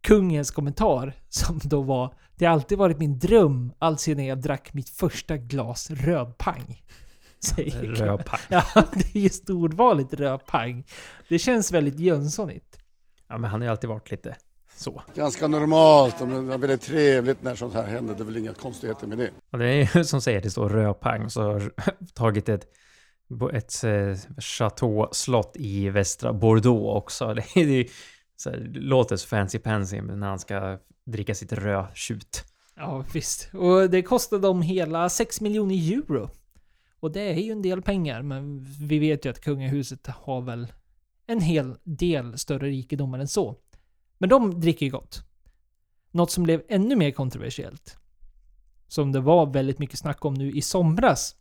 [0.00, 4.88] kungens kommentar som då var Det har alltid varit min dröm alltsedan jag drack mitt
[4.88, 6.82] första glas rödpang.
[7.44, 7.82] Säger.
[7.82, 8.40] Rödpang.
[8.48, 10.84] Ja, det är just ordvalet rödpang.
[11.28, 12.78] Det känns väldigt Jönssonigt.
[13.28, 14.36] Ja, men han har ju alltid varit lite
[14.76, 15.02] så.
[15.14, 18.14] Ganska normalt, och det är väldigt trevligt när sånt här händer.
[18.14, 19.30] Det är väl inga konstigheter med det.
[19.52, 21.72] Och det är ju som säger, det står rödpang, så har
[22.14, 22.66] tagit ett
[23.52, 27.34] ett eh, chateau-slott i västra Bordeaux också.
[27.54, 27.88] Det, är, ju
[28.36, 32.44] så här, det låter så fancy pansy när han ska dricka sitt rödtjut.
[32.76, 33.54] Ja, visst.
[33.54, 36.30] Och det kostade dem hela 6 miljoner euro.
[37.04, 40.72] Och det är ju en del pengar, men vi vet ju att kungahuset har väl
[41.26, 43.56] en hel del större rikedomar än så.
[44.18, 45.22] Men de dricker ju gott.
[46.10, 47.96] Något som blev ännu mer kontroversiellt,
[48.88, 51.36] som det var väldigt mycket snack om nu i somras,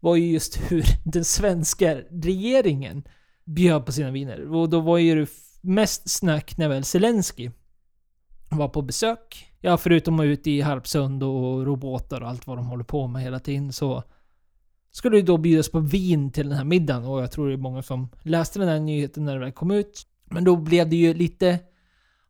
[0.00, 3.04] var ju just hur den svenska regeringen
[3.44, 4.52] bjöd på sina viner.
[4.54, 7.50] Och då var ju det mest snack när väl Zelensky
[8.50, 9.52] var på besök.
[9.60, 13.22] Ja, förutom att ut i Harpsund och robotar och allt vad de håller på med
[13.22, 14.04] hela tiden så
[14.96, 17.56] skulle det då bjudas på vin till den här middagen och jag tror det är
[17.56, 20.02] många som läste den här nyheten när den väl kom ut.
[20.24, 21.58] Men då blev det ju lite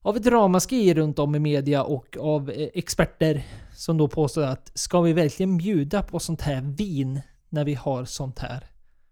[0.03, 4.71] av ett ramaskri runt om i media och av eh, experter som då påstod att
[4.75, 8.65] ska vi verkligen bjuda på sånt här vin när vi har sånt här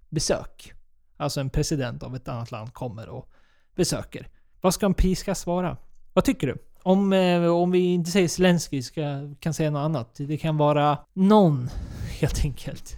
[0.09, 0.73] besök?
[1.17, 3.31] Alltså en president av ett annat land kommer och
[3.77, 4.29] besöker.
[4.61, 5.77] Vad ska en piska vara?
[6.13, 6.57] Vad tycker du?
[6.83, 10.15] Om, eh, om vi inte säger Zelenskyj ska, kan säga något annat.
[10.15, 11.69] Det kan vara någon,
[12.21, 12.97] helt enkelt.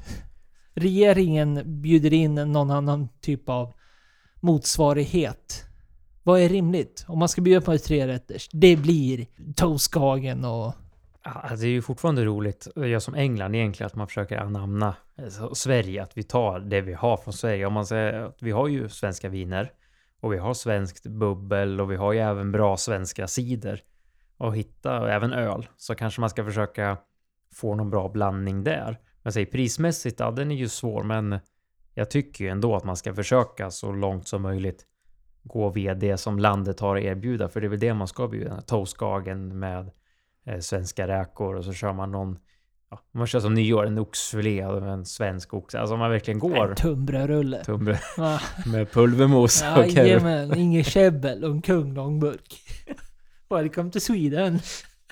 [0.75, 3.75] Regeringen bjuder in någon annan typ av
[4.41, 5.65] motsvarighet.
[6.23, 7.05] Vad är rimligt?
[7.09, 10.75] Om man ska bjuda på ett trerätters, det blir toastkagen och...
[11.25, 14.39] Ja, alltså, det är ju fortfarande roligt, eh, jag som England egentligen, att man försöker
[14.39, 17.67] anamna eh, Sverige, att vi tar det vi har från Sverige.
[17.67, 19.73] Om man säger att vi har ju svenska viner
[20.21, 23.83] och vi har svenskt bubbel och vi har ju även bra svenska cider
[24.37, 26.97] och hitta och även öl så kanske man ska försöka
[27.55, 28.99] få någon bra blandning där.
[29.25, 31.39] Men säg prismässigt, ja den är ju svår men
[31.95, 34.87] jag tycker ju ändå att man ska försöka så långt som möjligt
[35.43, 38.29] gå via det som landet har att erbjuda för det är väl det man ska
[38.29, 38.61] bjuda.
[38.61, 39.91] Toastkagen med
[40.47, 42.39] eh, svenska räkor och så kör man någon
[42.91, 45.75] Ja, man kör som nyår, en oxfilé och en svensk ox.
[45.75, 47.99] Alltså om man verkligen går En tunnbrödsrulle.
[48.19, 50.07] Ah, med pulvermos och kev.
[50.07, 52.61] Jajamän, inget käbbel och en kung långburk.
[53.51, 54.61] Welcome to Sweden.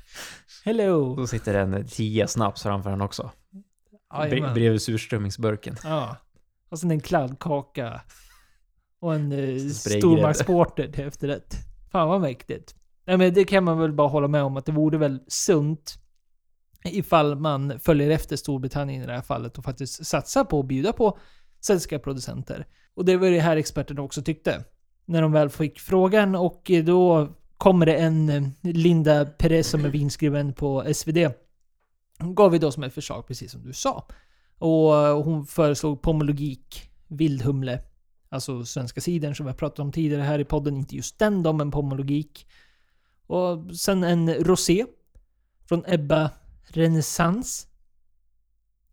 [0.64, 1.16] Hello.
[1.16, 3.30] Då sitter en tia snaps framför den också.
[4.12, 4.54] Bre-.
[4.54, 5.76] Bredvid surströmmingsburken.
[5.84, 6.16] Ja.
[6.68, 8.00] Och sen en kladdkaka.
[9.00, 9.74] Och en eh, Spraygrädde.
[9.74, 11.54] stormarksporter till efterrätt.
[11.92, 12.74] Fan vad mäktigt.
[13.04, 15.94] Nej men det kan man väl bara hålla med om att det vore väl sunt
[16.84, 20.92] ifall man följer efter Storbritannien i det här fallet och faktiskt satsar på att bjuda
[20.92, 21.18] på
[21.60, 22.66] svenska producenter.
[22.94, 24.64] Och det var det här experterna också tyckte.
[25.04, 29.88] När de väl fick frågan och då kommer det en eh, Linda Perez som är
[29.88, 31.18] vinskribent på SvD.
[32.22, 34.06] Hon gav vi då som ett förslag, precis som du sa.
[34.58, 37.82] Och eh, hon föreslog pomologik, vildhumle,
[38.28, 40.76] alltså svenska sidan som vi har pratat om tidigare här i podden.
[40.76, 42.46] Inte just den då, men pomologik.
[43.26, 44.86] Och sen en rosé
[45.68, 46.30] från Ebba
[46.62, 47.66] Renaissance.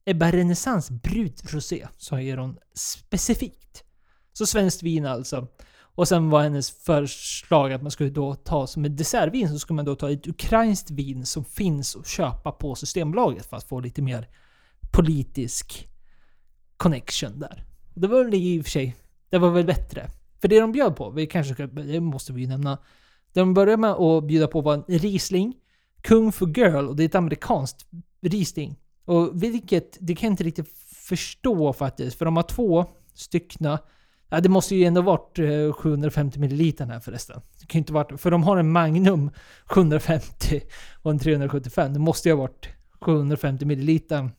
[0.05, 3.83] Ebba Renaissance brudrosé, säger hon specifikt.
[4.33, 5.47] Så svenskt vin alltså.
[5.99, 9.75] Och sen var hennes förslag att man skulle då ta som ett dessertvin så skulle
[9.75, 13.79] man då ta ett ukrainskt vin som finns att köpa på Systembolaget för att få
[13.79, 14.27] lite mer
[14.91, 15.87] politisk
[16.77, 17.65] connection där.
[17.93, 18.95] Och det var väl i och för sig,
[19.29, 20.09] det var väl bättre.
[20.41, 22.77] För det de bjöd på, vi kanske ska, det måste vi ju nämna.
[23.33, 25.55] Det de började med att bjuda på var en Riesling,
[26.01, 27.85] Kung for Girl, och det är ett amerikanskt
[28.21, 28.79] Riesling.
[29.05, 33.79] Och vilket, det kan jag inte riktigt förstå faktiskt, för de har två styckna
[34.29, 37.41] Ja, det måste ju ändå varit eh, 750 milliliter här förresten.
[37.59, 38.21] Det kan ju inte varit...
[38.21, 39.31] För de har en Magnum
[39.65, 40.61] 750
[41.01, 41.93] och en 375.
[41.93, 42.69] Det måste ju ha varit
[43.01, 44.31] 750 milliliter.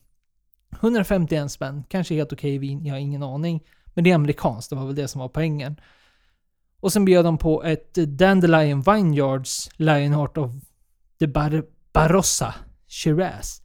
[0.80, 1.84] 151 spänn.
[1.88, 3.62] Kanske helt okej vin, jag har ingen aning.
[3.94, 5.80] Men det är amerikanskt, det var väl det som var poängen.
[6.80, 10.52] Och sen bjöd de på ett Dandelion Vineyards Lionheart of
[11.18, 12.54] the Bar Barossa
[12.88, 13.62] Shiraz.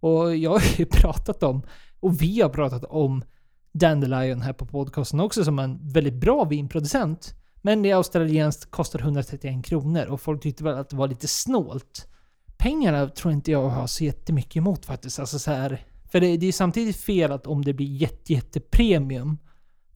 [0.00, 1.62] Och jag har ju pratat om,
[2.00, 3.24] och vi har pratat om
[3.72, 7.34] Dandelion här på podcasten också som en väldigt bra vinproducent.
[7.62, 11.28] Men det är australienskt, kostar 131 kronor och folk tyckte väl att det var lite
[11.28, 12.08] snålt.
[12.56, 15.18] Pengarna tror inte jag har så jättemycket emot faktiskt.
[15.18, 18.60] Alltså så här, för det, det är samtidigt fel att om det blir jätte, jätte
[18.60, 19.38] premium.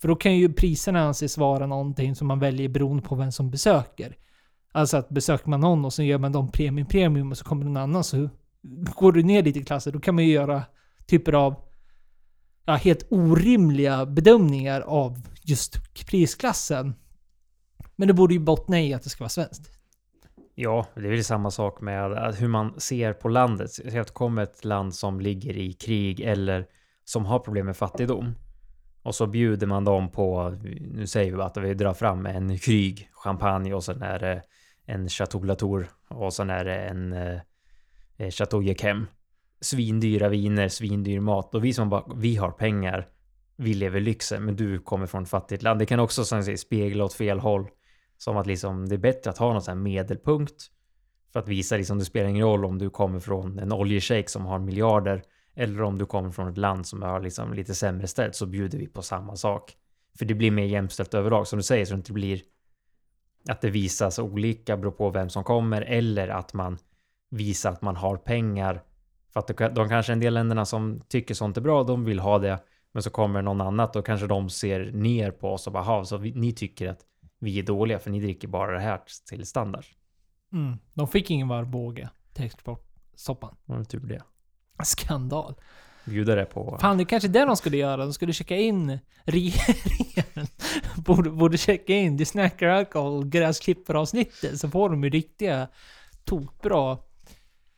[0.00, 3.50] För då kan ju priserna anses vara någonting som man väljer beroende på vem som
[3.50, 4.16] besöker.
[4.72, 7.64] Alltså att besöker man någon och så gör man dem premium premium och så kommer
[7.64, 8.28] någon annan så
[8.96, 9.92] går du ner lite i klasser.
[9.92, 10.62] Då kan man ju göra
[11.06, 11.54] typer av
[12.64, 16.94] ja, helt orimliga bedömningar av just prisklassen.
[17.96, 19.70] Men det borde ju bottna i att det ska vara svenskt.
[20.55, 23.72] Ja, det är väl samma sak med hur man ser på landet.
[23.72, 26.66] Säg att det kommer ett land som ligger i krig eller
[27.05, 28.35] som har problem med fattigdom.
[29.03, 33.09] Och så bjuder man dem på, nu säger vi att vi drar fram en kryg,
[33.12, 34.42] champagne och sen är det
[34.87, 37.40] en Chateau Latour och sen är det en eh,
[38.16, 39.07] eh Chateau Jequem.
[39.62, 43.09] Svindyra viner, svindyr mat och vi som bara, vi har pengar,
[43.57, 45.79] vi lever lyxen, men du kommer från ett fattigt land.
[45.79, 47.68] Det kan också som säger, spegla åt fel håll.
[48.16, 50.66] Som att liksom, det är bättre att ha någon sån här medelpunkt.
[51.33, 54.46] För att visa liksom, det spelar ingen roll om du kommer från en oljeshejk som
[54.46, 55.22] har miljarder.
[55.55, 58.79] Eller om du kommer från ett land som har liksom lite sämre ställt så bjuder
[58.79, 59.77] vi på samma sak.
[60.18, 62.42] För det blir mer jämställt överlag som du säger så det inte blir
[63.48, 66.79] att det visas olika beroende på vem som kommer eller att man
[67.31, 68.83] visar att man har pengar.
[69.32, 72.38] För att de kanske en del länderna som tycker sånt är bra, de vill ha
[72.38, 72.58] det.
[72.92, 76.04] Men så kommer någon annat och kanske de ser ner på oss och bara, "Ha,
[76.04, 77.00] så vi, ni tycker att
[77.42, 79.84] vi är dåliga för ni dricker bara det här till standard.
[80.52, 80.78] Mm.
[80.94, 83.56] De fick ingen varmbåge till exportsoppan.
[83.64, 84.22] Var det tur det.
[84.84, 85.54] Skandal.
[86.04, 86.78] Bjuda det på...
[86.80, 87.96] Fan, det är kanske det de skulle göra.
[87.96, 90.46] De skulle checka in regeringen.
[90.96, 95.68] borde, borde checka in The Snacker Alcohol gräsklipperavsnittet så får de ju riktiga
[96.24, 96.98] tokbra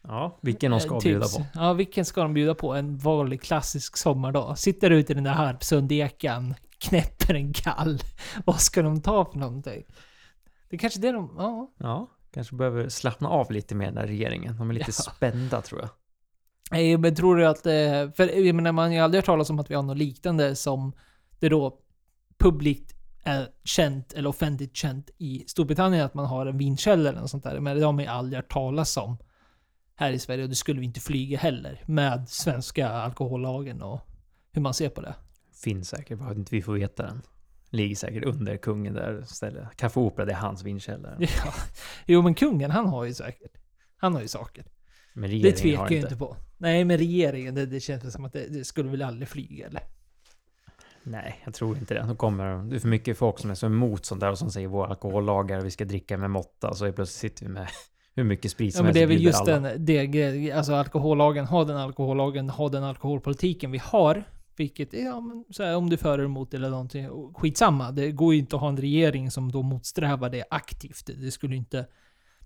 [0.08, 1.36] Ja, vilken de ska eh, bjuda tips.
[1.36, 1.44] på.
[1.54, 2.74] Ja, vilken ska de bjuda på?
[2.74, 4.58] En vanlig klassisk sommardag.
[4.58, 7.98] Sitter ute i den där Harpsundekan, knäpper en kall.
[8.44, 9.82] Vad ska de ta för någonting?
[10.68, 11.34] Det är kanske det de...
[11.38, 11.72] Ja.
[11.78, 14.56] Ja, kanske behöver slappna av lite mer den där regeringen.
[14.56, 15.12] De är lite Ja.
[15.12, 15.90] spända tror jag.
[16.70, 17.66] Nej, men tror du att...
[17.66, 19.96] eh, För jag menar, man har ju aldrig hört talas om att vi har något
[19.98, 20.92] liknande som
[21.38, 21.78] det då
[22.38, 27.30] publikt är känt, eller offentligt känt i Storbritannien, att man har en vinkällare eller något
[27.30, 27.60] sånt där.
[27.60, 29.16] Men det har man ju aldrig hört talas om
[29.96, 34.00] här i Sverige och det skulle vi inte flyga heller med svenska alkohollagen och
[34.52, 35.14] hur man ser på det.
[35.62, 37.22] Finns säkert, bara inte vi får veta den.
[37.70, 39.76] Ligger säkert under kungen där stället.
[39.76, 41.16] Café Opera, det är hans vinkällare.
[41.20, 41.54] Ja.
[42.06, 43.52] Jo, men kungen, han har ju säkert.
[43.96, 44.64] Han har ju saker.
[45.14, 46.06] Men Det regeringen tvekar har jag inte.
[46.06, 46.36] inte på.
[46.58, 49.82] Nej, men regeringen, det, det känns som att det, det skulle väl aldrig flyga eller?
[51.02, 52.04] Nej, jag tror inte det.
[52.08, 54.50] Då kommer det är för mycket folk som är så emot sånt där och som
[54.50, 56.74] säger våra alkohollagar, vi ska dricka med måtta.
[56.74, 57.68] Så plötsligt sitter vi med
[58.14, 59.60] hur mycket sprit Ja som men det är helst väl just alla.
[59.60, 64.24] den, det, alltså alkohollagen, ha den alkohollagen, ha den alkoholpolitiken vi har.
[64.56, 67.92] Vilket, ja men så här, om du för eller emot eller någonting, skitsamma.
[67.92, 71.10] Det går ju inte att ha en regering som då motsträvar det aktivt.
[71.20, 71.86] Det skulle inte,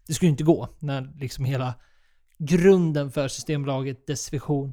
[0.06, 0.68] det skulle inte gå.
[0.78, 1.74] När liksom hela
[2.38, 4.72] grunden för Systembolaget, dess vision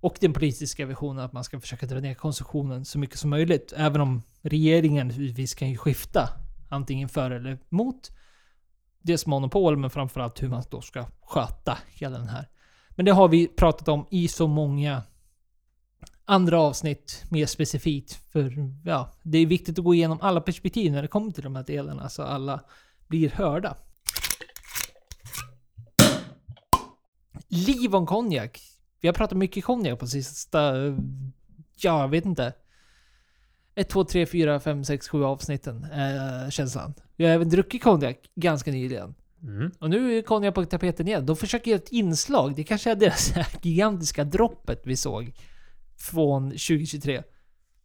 [0.00, 3.72] och den politiska visionen att man ska försöka dra ner konsumtionen så mycket som möjligt.
[3.76, 6.28] Även om regeringen naturligtvis kan ju skifta
[6.68, 8.10] antingen för eller mot
[9.02, 12.48] dels monopol, men framförallt hur man då ska sköta hela den här.
[12.90, 15.02] Men det har vi pratat om i så många
[16.24, 18.12] andra avsnitt mer specifikt.
[18.32, 21.56] För ja, det är viktigt att gå igenom alla perspektiv när det kommer till de
[21.56, 22.60] här delarna så alla
[23.06, 23.76] blir hörda.
[27.48, 28.60] Liv om konjak.
[29.00, 30.74] Vi har pratat mycket konjak på sista...
[31.76, 32.52] Ja, jag vet inte.
[33.74, 35.86] 1, 2, 3, 4, 5, 6, 7 avsnitten.
[35.92, 36.94] Eh, känslan.
[37.16, 39.14] Jag har även druckit konjak ganska nyligen.
[39.42, 39.70] Mm.
[39.78, 41.26] Och nu är konjak på tapeten igen.
[41.26, 42.54] De försöker göra ett inslag.
[42.56, 43.32] Det kanske är deras
[43.62, 45.32] gigantiska droppet vi såg.
[45.98, 47.22] Från 2023.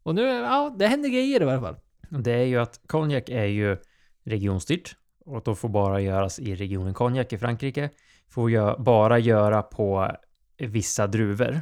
[0.04, 1.76] Och nu, ja, det händer grejer i alla fall.
[2.10, 3.78] Det är ju att konjak är ju
[4.26, 4.96] regionstyrt
[5.26, 7.90] och då får bara göras i regionen konjak i Frankrike.
[8.30, 10.12] Får gö- bara göra på
[10.58, 11.62] vissa druvor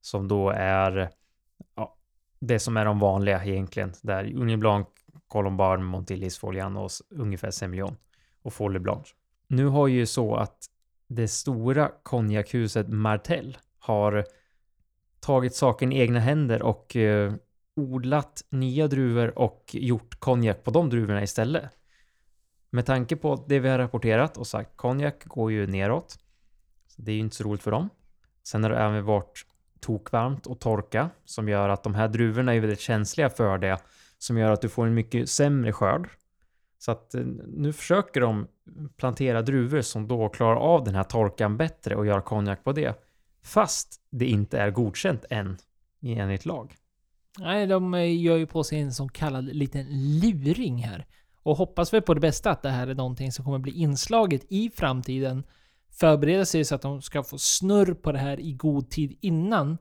[0.00, 1.10] som då är
[1.76, 1.95] ja,
[2.46, 3.92] det som är de vanliga egentligen.
[4.02, 4.86] Där Union Blanc,
[5.28, 7.96] Colombard, Montillis, Folianos, ungefär Semillon
[8.42, 9.14] och Folie Blanche.
[9.48, 10.58] Nu har ju så att
[11.08, 14.24] det stora konjakhuset Martell har
[15.20, 17.34] tagit saken i egna händer och eh,
[17.76, 21.64] odlat nya druvor och gjort konjak på de druvorna istället.
[22.70, 26.18] Med tanke på det vi har rapporterat och sagt, konjak går ju neråt.
[26.86, 27.88] Så det är ju inte så roligt för dem.
[28.42, 29.46] Sen har det även varit
[29.80, 33.78] tokvarmt och torka som gör att de här druvorna är väldigt känsliga för det.
[34.18, 36.08] Som gör att du får en mycket sämre skörd.
[36.78, 38.46] Så att eh, nu försöker de
[38.96, 43.02] plantera druvor som då klarar av den här torkan bättre och gör konjak på det.
[43.42, 45.56] Fast det inte är godkänt än
[46.02, 46.74] enligt lag.
[47.38, 49.86] Nej, de eh, gör ju på sig en så kallad liten
[50.20, 51.06] luring här.
[51.42, 54.44] Och hoppas väl på det bästa att det här är någonting som kommer bli inslaget
[54.48, 55.44] i framtiden.
[56.00, 59.78] Förbereda sig så att de ska få snurr på det här i god tid innan.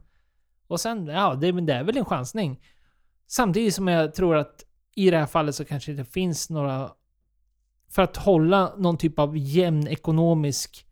[0.67, 2.60] Och sen, ja, det, det är väl en chansning.
[3.28, 6.91] Samtidigt som jag tror att i det här fallet så kanske det finns några...
[7.89, 10.88] För att hålla någon typ av jämn ekonomisk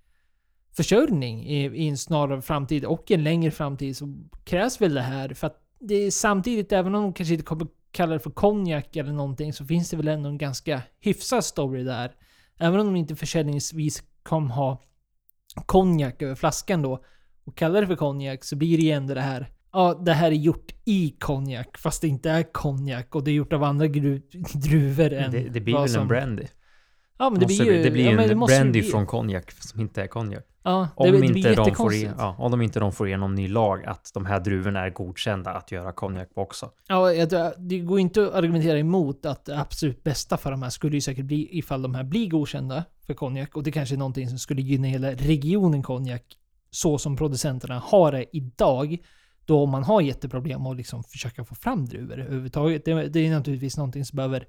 [0.72, 5.34] försörjning i, i en snarare framtid och en längre framtid så krävs väl det här.
[5.34, 8.96] För att det är samtidigt, även om de kanske inte kommer kalla det för konjak
[8.96, 12.12] eller någonting, så finns det väl ändå en ganska hyfsad story där.
[12.58, 14.82] Även om de inte försäljningsvis kommer ha
[15.56, 17.04] konjak över flaskan då
[17.46, 20.32] och kallar det för konjak så blir det ju ändå det här Ja, det här
[20.32, 23.88] är gjort i konjak fast det inte är konjak och det är gjort av andra
[24.54, 26.48] druvor än Det, det blir väl en brandy?
[27.18, 27.84] Ja men det blir ju...
[27.84, 30.44] det blir ja, det en brandy bli- från konjak som inte är konjak.
[30.64, 33.08] Ja, Om, det, det blir inte de får in, ja, om de inte de får
[33.08, 36.72] igenom ny lag att de här druvorna är godkända att göra konjak på också.
[36.88, 40.70] Ja, jag det går inte att argumentera emot att det absolut bästa för de här
[40.70, 43.56] skulle ju säkert bli ifall de här blir godkända för konjak.
[43.56, 46.24] Och det kanske är någonting som skulle gynna hela regionen konjak.
[46.72, 48.98] Så som producenterna har det idag.
[49.46, 52.86] Då man har jätteproblem att liksom försöka få fram druvor överhuvudtaget.
[52.86, 54.48] Det, det är naturligtvis någonting som behöver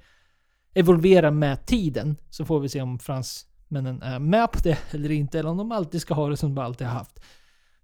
[0.75, 2.17] evolvera med tiden.
[2.31, 5.39] Så får vi se om fransmännen är med på det eller inte.
[5.39, 7.21] Eller om de alltid ska ha det som de alltid har haft.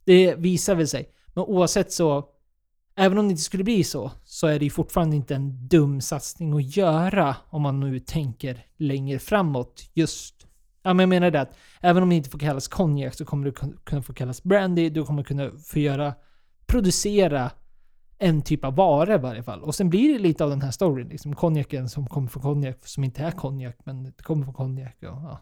[0.05, 1.09] Det visar väl sig.
[1.35, 2.29] Men oavsett så
[2.97, 6.01] Även om det inte skulle bli så, så är det ju fortfarande inte en dum
[6.01, 9.91] satsning att göra om man nu tänker längre framåt.
[9.95, 10.47] Just...
[10.83, 13.45] Ja, men jag menar det att även om det inte får kallas konjak så kommer
[13.45, 13.53] det
[13.85, 14.91] kunna få kallas brandy.
[14.91, 16.15] Du kommer kunna få göra...
[16.67, 17.51] Producera
[18.21, 19.63] en typ av vara i varje fall.
[19.63, 21.09] Och sen blir det lite av den här storyn.
[21.09, 24.97] Liksom konjaken som kommer från konjak som inte är konjak, men det kommer från konjak.
[24.99, 25.41] Och, ja.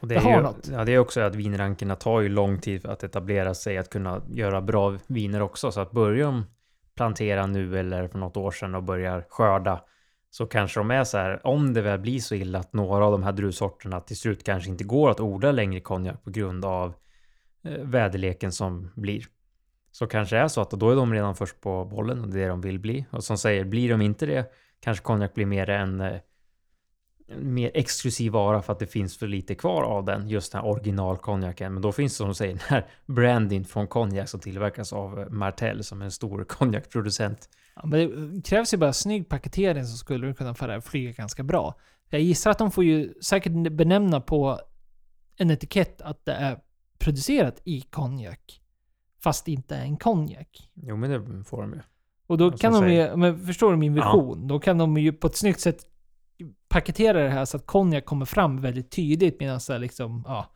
[0.00, 0.68] Och det, Det har ju, något.
[0.72, 4.22] Ja, det är också att vinrankerna tar ju lång tid att etablera sig, att kunna
[4.28, 5.72] göra bra viner också.
[5.72, 6.44] Så att börjar de
[6.94, 9.80] plantera nu eller för något år sedan och börjar skörda
[10.30, 13.12] så kanske de är så här, om det väl blir så illa att några av
[13.12, 16.94] de här druvsorterna till slut kanske inte går att odla längre konjak på grund av
[17.64, 19.24] eh, väderleken som blir.
[19.90, 22.38] Så kanske det är så att då är de redan först på bollen och det
[22.38, 23.06] är det de vill bli.
[23.10, 26.20] Och som säger, blir de inte det kanske konjak blir mer en eh,
[27.30, 30.60] en mer exklusiv vara för att det finns för lite kvar av den, just den
[30.60, 31.72] här originalkonjaken.
[31.72, 35.20] Men då finns det som de säger den här branding från konjak som tillverkas av
[35.20, 37.48] eh, Martell som är en stor konjakproducent.
[37.74, 41.74] Ja, men det krävs ju bara snygg paketering så skulle du kunna flyga ganska bra.
[42.10, 44.60] Jag gissar att de får ju säkert benämna på
[45.36, 46.58] en etikett att det är
[46.98, 48.60] producerat i konjak.
[49.22, 50.70] Fast det inte är en konjak.
[50.74, 51.80] Jo men det får de ju.
[52.26, 53.10] Och då Ja, som kan de säger.
[53.10, 54.12] ju, men förstår du min Ja.
[54.12, 54.48] vision?
[54.48, 55.84] Då kan de ju på ett snyggt sätt
[56.68, 60.52] paketera det här så att konjak kommer fram väldigt tydligt medan så här liksom, ja,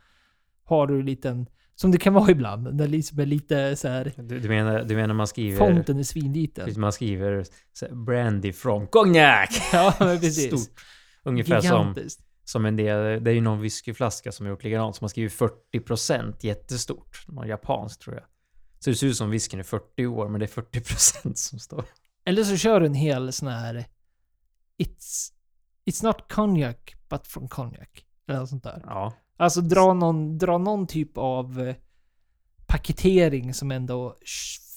[0.65, 4.13] har du en liten, som det kan vara ibland, när liksom är lite så här,
[4.17, 5.59] Du, du, menar, du menar man skriver...
[5.59, 6.81] fonten är svinliten.
[6.81, 9.49] Man skriver så här, brandy from konjak!
[9.73, 10.63] Ja, men precis.
[10.63, 10.85] Stort.
[11.25, 12.21] Ungefär som, Gigantiskt.
[12.45, 15.33] som en del, det är ju någon whiskyflaska som har gjort likadant, som har skrivit
[15.75, 17.25] 40% jättestort.
[17.29, 18.25] Någon japansk tror jag.
[18.83, 21.85] Så det ser ut som whiskyn är 40 år, men det är 40% som står.
[22.24, 23.85] Eller så kör du en hel sån här...
[24.78, 25.33] It's,
[25.87, 26.76] it's not cognac,
[27.09, 27.89] but from cognac.
[28.28, 28.83] Eller något sånt där.
[28.87, 29.12] Ja.
[29.37, 31.76] Alltså dra någon, dra någon typ av eh,
[32.66, 34.16] paketering som ändå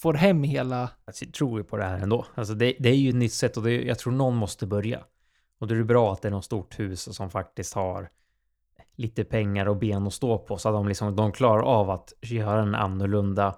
[0.02, 0.90] får hem hela...
[1.06, 2.26] Alltså, jag tror ju på det här ändå.
[2.36, 5.04] Alltså det, det är ju ett nytt sätt och det, jag tror någon måste börja.
[5.60, 8.10] Och då är det bra att det är något stort hus som faktiskt har
[8.96, 12.14] lite pengar och ben att stå på så att de, liksom, de klarar av att
[12.22, 13.56] göra en annorlunda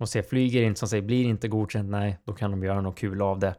[0.00, 2.98] och se flyger inte som säger blir inte godkänt, nej, då kan de göra något
[2.98, 3.54] kul av det.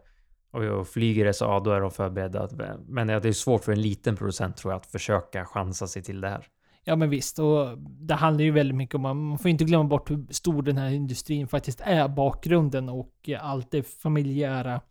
[0.52, 2.50] Och, flyger det så, ja, då är de förberedda.
[2.88, 6.22] Men det är svårt för en liten producent tror jag att försöka chansa sig till
[6.22, 6.48] det här.
[6.84, 9.02] Ja men visst, och det handlar ju väldigt mycket om...
[9.02, 13.72] Man får inte glömma bort hur stor den här industrin faktiskt är, bakgrunden och allt
[13.72, 14.82] det familjära,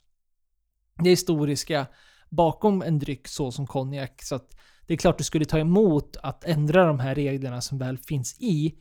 [0.99, 1.87] det historiska
[2.29, 4.23] bakom en dryck så som konjak.
[4.23, 7.79] Så att det är klart du skulle ta emot att ändra de här reglerna som
[7.79, 8.75] väl finns i.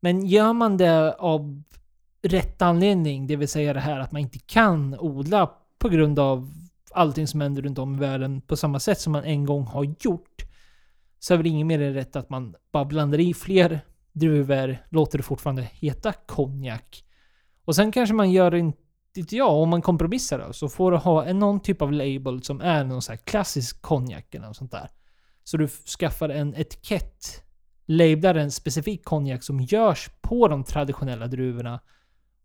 [0.00, 1.62] Men gör man det av
[2.24, 6.52] rätt anledning, det vill säga det här att man inte kan odla på grund av
[6.92, 9.84] allting som händer runt om i världen på samma sätt som man en gång har
[10.00, 10.42] gjort.
[11.18, 13.80] Så är väl inget mer än rätt att man bara blandar i fler
[14.12, 17.04] druvor, låter det fortfarande heta konjak.
[17.64, 18.78] Och sen kanske man gör, inte
[19.14, 22.42] vet jag, om man kompromissar då, så får du ha en, någon typ av label
[22.42, 24.90] som är någon sån här klassisk konjak eller något sånt där.
[25.44, 27.42] Så du skaffar en etikett,
[27.86, 31.80] lablar en specifik konjak som görs på de traditionella druvorna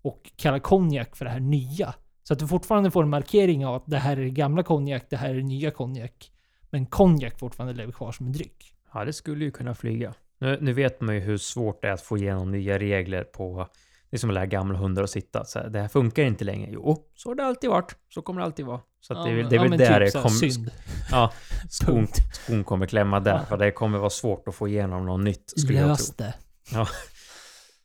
[0.01, 1.93] och kallar konjak för det här nya.
[2.23, 5.05] Så att du fortfarande får en markering av att det här är det gamla konjak,
[5.09, 6.31] det här är det nya konjak.
[6.69, 8.73] Men konjak fortfarande lever kvar som en dryck.
[8.93, 10.13] Ja, det skulle ju kunna flyga.
[10.39, 13.67] Nu, nu vet man ju hur svårt det är att få igenom nya regler på...
[14.09, 15.45] Det är som att lära gamla hundar att sitta.
[15.45, 16.71] Så här, det här funkar inte längre.
[16.71, 17.95] Jo, så har det alltid varit.
[18.13, 18.79] Så kommer det alltid vara.
[19.01, 20.35] Så att det, är väl- det är väl men där typ det kommer...
[20.49, 20.71] Synd.
[21.11, 21.31] Ja,
[21.69, 23.33] skon, skon kommer klämma där.
[23.33, 23.45] Ja.
[23.45, 25.89] För det kommer vara svårt att få igenom något nytt, skulle jag tro.
[25.89, 26.33] Lös det.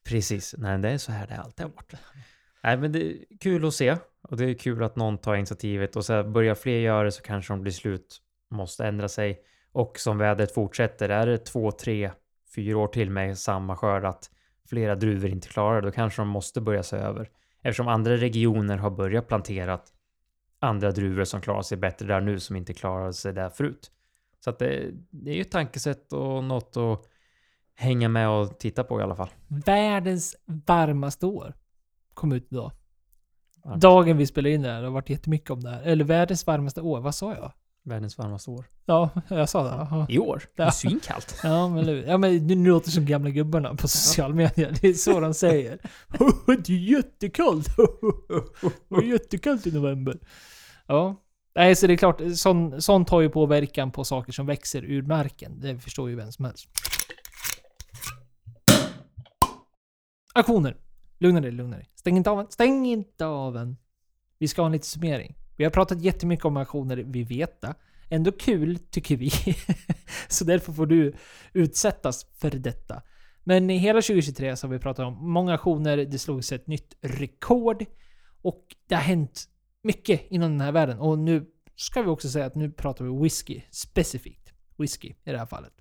[0.05, 0.55] Precis.
[0.59, 1.93] Nej, det är så här det alltid har varit.
[2.63, 3.97] Nej, men det är kul att se.
[4.23, 5.97] Och det är kul att någon tar initiativet.
[5.97, 9.41] Och så här, börjar fler göra det så kanske de blir slut måste ändra sig.
[9.73, 12.11] Och som vädret fortsätter, är det två, tre,
[12.55, 14.31] fyra år till med samma skörd att
[14.69, 17.31] flera druvor inte klarar då kanske de måste börja se över.
[17.63, 19.81] Eftersom andra regioner har börjat plantera
[20.59, 23.91] andra druvor som klarar sig bättre där nu som inte klarade sig där förut.
[24.41, 27.09] Så att det, det är ju ett tankesätt och något att
[27.77, 29.29] hänga med och titta på i alla fall.
[29.49, 31.55] Världens varmaste år
[32.15, 32.73] kom ut idag.
[33.77, 35.83] Dagen vi spelade in det här, det har varit jättemycket om det här.
[35.83, 37.53] Eller världens varmaste år, vad sa jag?
[37.85, 38.65] Världens varmaste år.
[38.87, 39.69] Ja, jag sa det.
[39.69, 40.07] Jaha.
[40.09, 40.43] I år?
[40.57, 41.41] Det är svinkallt.
[41.43, 44.77] Ja, men, ja, men nu låter som gamla gubbarna på sociala medier.
[44.81, 45.79] Det är så de säger.
[46.47, 47.77] Det är jättekallt.
[48.89, 50.19] Det är jättekallt i november.
[50.87, 51.21] Ja.
[51.55, 55.03] Nej, så det är klart, sån, sånt har ju påverkan på saker som växer ur
[55.03, 55.61] marken.
[55.61, 56.69] Det förstår ju vem som helst.
[60.37, 60.77] Aktioner.
[61.19, 61.91] Lugna dig, lugna dig.
[61.95, 62.51] Stäng inte av den.
[62.51, 63.77] Stäng inte av den.
[64.39, 65.35] Vi ska ha en liten summering.
[65.57, 67.75] Vi har pratat jättemycket om aktioner, vi vet det.
[68.11, 69.31] Ändå kul, tycker vi.
[70.29, 71.15] så därför får du
[71.53, 73.03] utsättas för detta.
[73.45, 76.95] Men i hela 2023 så har vi pratat om många aktioner, det slogs ett nytt
[77.01, 77.85] rekord.
[78.43, 79.49] Och det har hänt
[79.83, 80.99] mycket inom den här världen.
[80.99, 84.53] Och nu ska vi också säga att nu pratar vi whisky specifikt.
[84.79, 85.75] Whisky i det här fallet.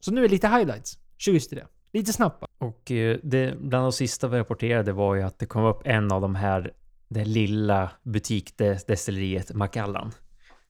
[0.00, 1.64] Så nu är lite highlights 2023.
[1.92, 2.50] Lite snabbt bara.
[2.58, 6.12] Och eh, det, bland de sista vi rapporterade var ju att det kom upp en
[6.12, 6.72] av de här,
[7.08, 10.12] det lilla butikdestilleriet Macallan.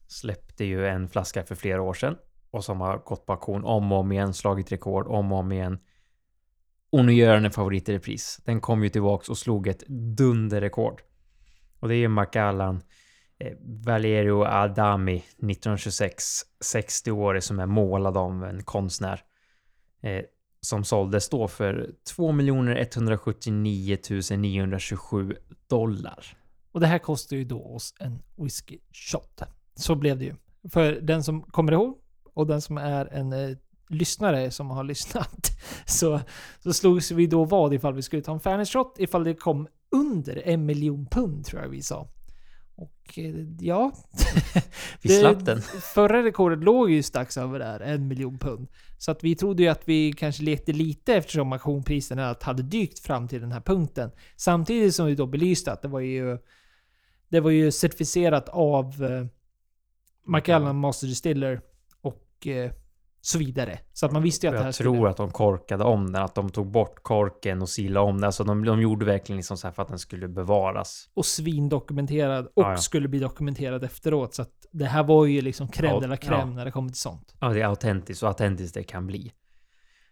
[0.07, 2.17] Släppte ju en flaska för flera år sedan.
[2.51, 5.53] Och som har gått på auktion om och om igen, slagit rekord om och om
[5.53, 5.79] igen.
[6.91, 8.41] Och nu gör den en favorit i repris.
[8.45, 11.03] Den kom ju tillbaks och slog ett dunderrekord.
[11.81, 12.83] Och det är ju Macallan
[13.39, 16.25] eh, Valerio Adami 1926,
[16.61, 19.21] 60 år som är målad av en konstnär.
[20.03, 20.23] Eh,
[20.65, 23.99] som såldes då för 2 179
[24.37, 25.37] 927
[25.69, 26.37] dollar.
[26.73, 29.43] Och det här kostar ju då oss en whisky shot.
[29.75, 30.35] Så blev det ju.
[30.71, 31.99] För den som kommer ihåg
[32.35, 33.57] och den som är en eh,
[33.89, 35.51] lyssnare som har lyssnat.
[35.87, 36.21] Så,
[36.63, 39.69] så slogs vi då vad ifall vi skulle ta en fairness shot ifall det kom
[39.91, 42.09] under en miljon pund tror jag vi sa.
[42.77, 43.93] Och eh, ja.
[45.03, 45.63] Vi slapp den.
[45.95, 48.69] Förra rekordet låg ju strax över där, en miljon pund.
[48.99, 53.29] Så att vi trodde ju att vi kanske lekte lite eftersom auktionpriserna hade dykt fram
[53.29, 54.11] till den här punkten.
[54.37, 56.39] Samtidigt som vi då belyste att det var ju
[57.29, 59.27] det var ju certifierat av eh,
[60.27, 61.61] Macallan Master Distiller
[62.01, 62.73] och eh,
[63.27, 63.79] så vidare.
[63.93, 64.91] Så att man visste ju att det här Jag skulle...
[64.91, 68.25] tror att de korkade om den, att de tog bort korken och silade om den.
[68.25, 71.09] Alltså de, de gjorde verkligen liksom så här för att den skulle bevaras.
[71.15, 72.77] Och svindokumenterad och Ja, ja.
[72.77, 74.35] skulle bli dokumenterad efteråt.
[74.35, 77.01] Så att det här var ju liksom crème de la crème när det kommer till
[77.01, 77.35] sånt.
[77.41, 79.33] Ja, det är autentiskt och autentiskt det kan bli.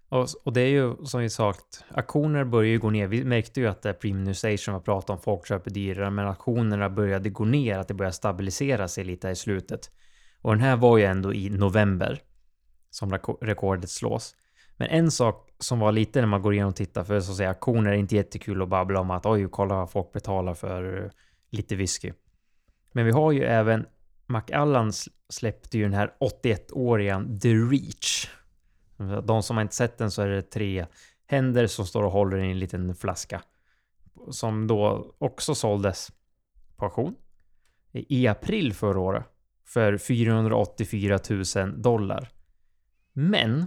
[0.08, 3.06] Och, och det är ju som vi sagt, auktioner börjar ju gå ner.
[3.06, 7.30] Vi märkte ju att det premiumization var pratade om, folk köper dyrare, men auktionerna började
[7.30, 9.90] gå ner, att det började stabilisera sig lite i slutet.
[10.40, 12.20] Och den här var ju ändå i november
[12.92, 14.36] som rekordet slås.
[14.76, 17.36] Men en sak som var lite när man går igenom och tittar, för så att
[17.36, 21.04] säga auktioner är inte jättekul att babbla om att oj, kolla vad folk betalar för
[21.04, 21.10] eh,
[21.50, 22.12] lite whisky.
[22.92, 23.86] Men vi har ju även
[24.26, 24.92] McAllan
[25.28, 28.30] släppte ju den här 81-åriga The Reach.
[29.24, 30.86] De som har inte sett den så är det tre
[31.26, 33.42] händer som står och håller i en liten flaska.
[34.30, 36.12] Som då också såldes
[36.76, 37.14] på auktion
[37.92, 39.24] i april förra året
[39.64, 41.18] för 484
[41.56, 42.28] 000 dollar.
[43.12, 43.66] Men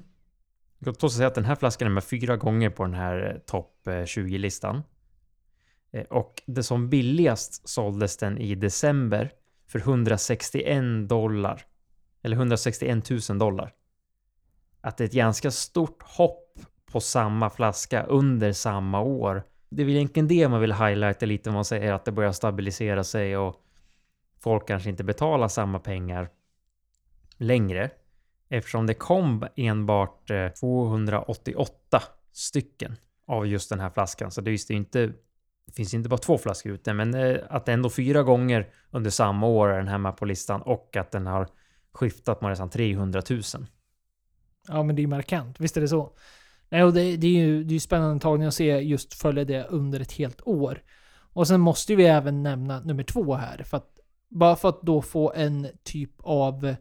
[0.79, 3.39] jag måste säga att den här flaskan är med fyra gånger på den här eh,
[3.39, 4.83] topp eh, 20-listan.
[5.91, 9.31] Eh, och det som billigast såldes den i december
[9.67, 11.65] för 161 dollar.
[12.23, 13.73] Eller 161 000 dollar.
[14.81, 19.43] Att det är ett ganska stort hopp på samma flaska under samma år.
[19.69, 22.31] Det är väl egentligen det man vill highlighta lite när man säger att det börjar
[22.31, 23.55] stabilisera sig och
[24.39, 26.29] folk kanske inte betalar samma pengar
[27.37, 27.89] längre.
[28.49, 32.95] Eftersom det kom enbart eh, 288 stycken
[33.27, 34.31] av just den här flaskan.
[34.31, 35.07] Så det är inte,
[35.65, 39.47] det finns inte bara två flaskor ute, men eh, att ändå fyra gånger under samma
[39.47, 41.47] år är den här med på listan och att den har
[41.93, 43.41] skiftat med nästan 300 000.
[44.67, 45.59] Ja, men det är markant.
[45.59, 46.17] Visst är det så?
[46.69, 49.45] Nej, och det, det är ju det är ju spännande tagning att se just följa
[49.45, 50.83] det under ett helt år.
[51.33, 53.63] Och sen måste vi även nämna nummer två här.
[53.63, 56.75] För att, bara för att då få en typ av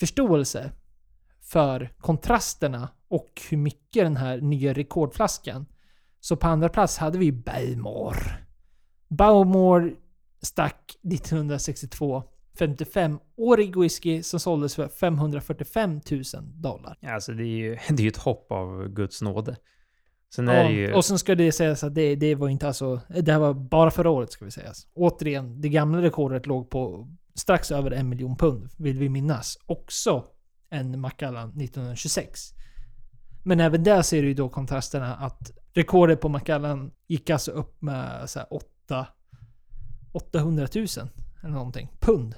[0.00, 0.70] förståelse
[1.46, 5.66] för kontrasterna och hur mycket den här nya rekordflaskan.
[6.20, 8.38] Så på andra plats hade vi Bowmore.
[9.08, 9.92] Bowmore
[10.42, 12.22] stack 1962
[12.58, 16.22] 55-årig whisky som såldes för 545 000
[16.54, 16.98] dollar.
[17.02, 19.56] Alltså det är ju det är ett hopp av Guds nåde.
[20.34, 20.94] Sen är det ju...
[20.94, 23.00] Och sen ska det sägas att det, det var inte alltså...
[23.08, 24.72] Det här var bara förra året ska vi säga.
[24.94, 29.58] Återigen, det gamla rekordet låg på strax över en miljon pund, vill vi minnas.
[29.66, 30.24] Också
[30.70, 32.40] än Macallan 1926.
[33.44, 37.82] Men även där ser du ju då kontrasterna att rekordet på Macallan gick alltså upp
[37.82, 39.06] med så här 8,
[40.12, 40.86] 800 000
[41.42, 41.88] eller någonting.
[42.00, 42.34] Pund.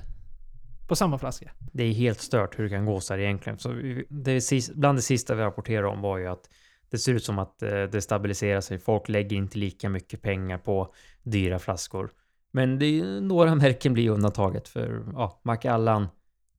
[0.88, 1.50] På samma flaska.
[1.72, 3.58] Det är helt stört hur det kan gå så här egentligen.
[3.58, 3.72] Så
[4.08, 4.42] det
[4.74, 6.48] bland det sista vi rapporterade om var ju att
[6.90, 8.78] det ser ut som att eh, det stabiliserar sig.
[8.78, 12.10] Folk lägger inte lika mycket pengar på dyra flaskor.
[12.52, 16.08] Men det är några märken blir undantaget för ja, Macallan,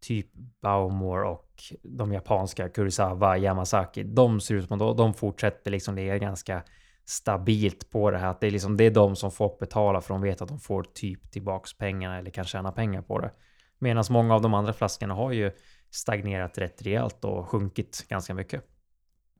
[0.02, 0.28] typ
[0.62, 4.04] Baumor och de japanska Kurosawa, Yamasaki.
[4.04, 6.64] De ser ut som att de, de fortsätter liksom ligga ganska
[7.06, 8.28] stabilt på det här.
[8.28, 10.60] Att det är liksom det är de som folk betalar för de vet att de
[10.60, 13.32] får typ tillbaks pengarna eller kan tjäna pengar på det.
[13.80, 15.52] Medan många av de andra flaskorna har ju
[15.90, 18.64] stagnerat rätt rejält och sjunkit ganska mycket.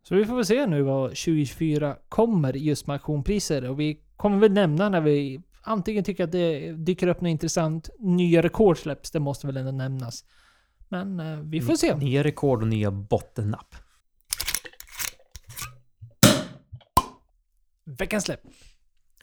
[0.04, 3.70] Så vi får väl se nu vad 2024 kommer just med auktionpriser.
[3.70, 7.90] Och vi kommer väl nämna när vi antingen tycker att det dyker upp något intressant,
[8.00, 10.26] nya rekord släpps, det måste väl ändå nämnas.
[10.90, 11.96] Men eh, vi får se.
[11.96, 13.76] Nya rekord och nya bottennapp.
[17.84, 18.42] Veckans släpp.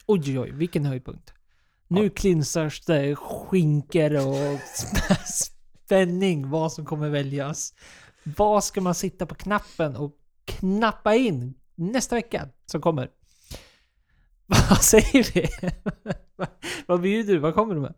[0.06, 1.32] Oj, oj, oj, vilken höjdpunkt.
[1.88, 4.60] Nu klinsars det skinker och
[5.84, 7.74] spänning vad som kommer väljas.
[8.22, 13.10] Vad ska man sitta på knappen och knappa in nästa vecka som kommer?
[14.70, 15.48] Vad säger vi?
[16.86, 17.38] vad bjuder du?
[17.38, 17.94] Vad kommer du med?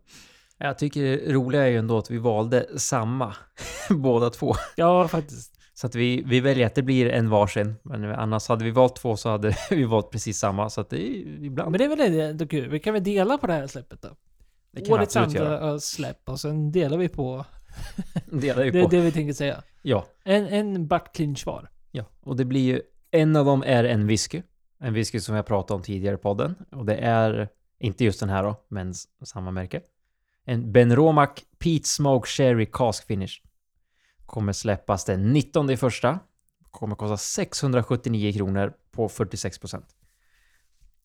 [0.59, 3.35] Jag tycker det roliga är ju ändå att vi valde samma
[3.89, 4.53] båda två.
[4.75, 5.55] Ja, faktiskt.
[5.73, 7.75] Så att vi, vi väljer att det blir en varsin.
[7.83, 10.69] Men annars hade vi valt två så hade vi valt precis samma.
[10.69, 11.71] Så att det är ibland...
[11.71, 12.69] Men det är väl ändå kul.
[12.69, 14.09] Vi kan väl dela på det här släppet då?
[14.71, 15.79] det kan Årets andra göra.
[15.79, 17.45] släpp och sen delar vi på...
[18.25, 18.89] Delar vi Det är på.
[18.89, 19.63] det vi tänker säga.
[19.81, 21.69] Ja, En, en Bart Clinch var.
[21.91, 22.03] ja.
[22.21, 22.81] Och det blir ju...
[23.11, 24.41] En av dem är en whisky.
[24.79, 26.55] En whisky som jag pratade om tidigare i podden.
[26.71, 27.49] Och det är...
[27.79, 28.93] Inte just den här då, men
[29.23, 29.81] samma märke.
[30.49, 31.29] En Benromac
[31.59, 33.41] Peat Smoke Sherry Cask Finish.
[34.25, 36.19] Kommer släppas den 19 i första.
[36.71, 39.83] Kommer kosta 679 kronor på 46%.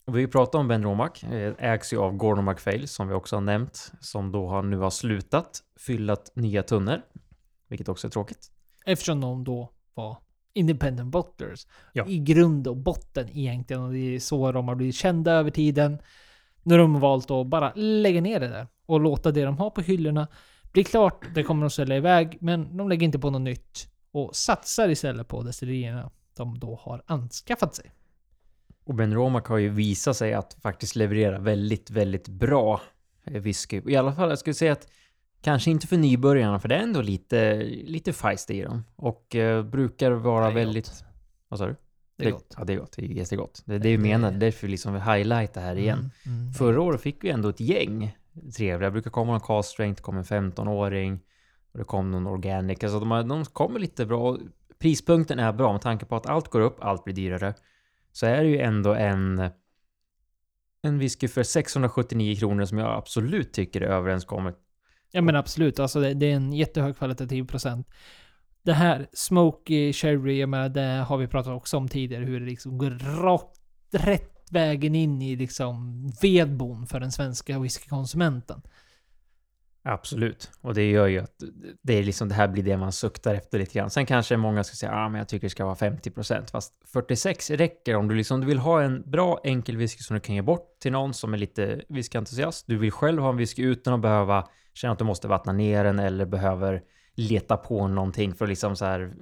[0.04, 1.22] Och vi pratar om Benromac.
[1.22, 3.92] eh, Ägs ju av Gordon MacPhail som vi också har nämnt.
[4.00, 7.00] Som då har nu har slutat fyllat nya tunnor.
[7.68, 8.50] Vilket också är tråkigt.
[8.86, 10.16] Eftersom de då var
[10.54, 11.66] independent bottlers.
[11.92, 12.06] Ja.
[12.06, 13.82] I grund och botten egentligen.
[13.82, 15.98] Och det är så de har blivit kända över tiden.
[16.64, 18.66] De har valt att bara lägga ner det där.
[18.86, 20.28] Och låta det de har på hyllorna
[20.72, 21.24] bli klart.
[21.34, 22.38] Det kommer de sälja iväg.
[22.40, 23.88] Men de lägger inte på något nytt.
[24.12, 27.90] Och satsar istället på destillerierna de då har anskaffat sig.
[28.84, 32.80] Och Benromac har ju visat sig att faktiskt leverera väldigt, väldigt bra
[33.24, 33.82] eh, whisky.
[33.86, 34.88] I alla fall, jag skulle säga att
[35.40, 38.84] kanske inte för nybörjarna, för det är ändå lite, lite feist i dem.
[38.96, 41.04] Och eh, brukar vara Nej, väldigt...
[41.48, 41.76] Vad sa du?
[42.16, 42.54] Det är gott.
[42.58, 42.92] Ja, det är gott.
[42.96, 43.62] Det är jättegott.
[43.64, 46.10] Det, det är ju Det- menat, därför vi liksom vill highlighta här igen.
[46.26, 46.52] Mm, mm.
[46.52, 48.16] Förra året fick vi ändå ett gäng
[48.56, 48.88] trevliga.
[48.88, 51.20] Det brukar komma någon cast strength, det kom en 15-åring
[51.72, 52.84] och det kom någon organic.
[52.84, 54.38] Alltså de, har, de kommer lite bra.
[54.78, 57.54] Prispunkten är bra med tanke på att allt går upp, allt blir dyrare.
[58.12, 59.50] Så är det ju ändå en
[60.82, 64.56] en whisky för 679 kronor som jag absolut tycker är överenskommet.
[65.10, 67.88] Ja men absolut, alltså det, det är en jättehög kvalitativ procent.
[68.64, 72.46] Det här, Smoky Cherry, jag menar, det har vi pratat också om tidigare, hur det
[72.46, 73.58] liksom går rakt,
[73.92, 78.62] rätt vägen in i liksom vedbon för den svenska whiskykonsumenten.
[79.86, 80.50] Absolut.
[80.60, 81.42] Och det gör ju att
[81.82, 83.90] det, är liksom, det här blir det man suktar efter lite grann.
[83.90, 86.50] Sen kanske många ska säga att ah, men jag tycker det ska vara 50%.
[86.50, 90.20] Fast 46 räcker om du, liksom, du vill ha en bra enkel whisky som du
[90.20, 92.66] kan ge bort till någon som är lite whiskyentusiast.
[92.66, 95.84] Du vill själv ha en whisky utan att behöva känna att du måste vattna ner
[95.84, 96.82] den eller behöver
[97.14, 99.14] leta på någonting för att liksom så här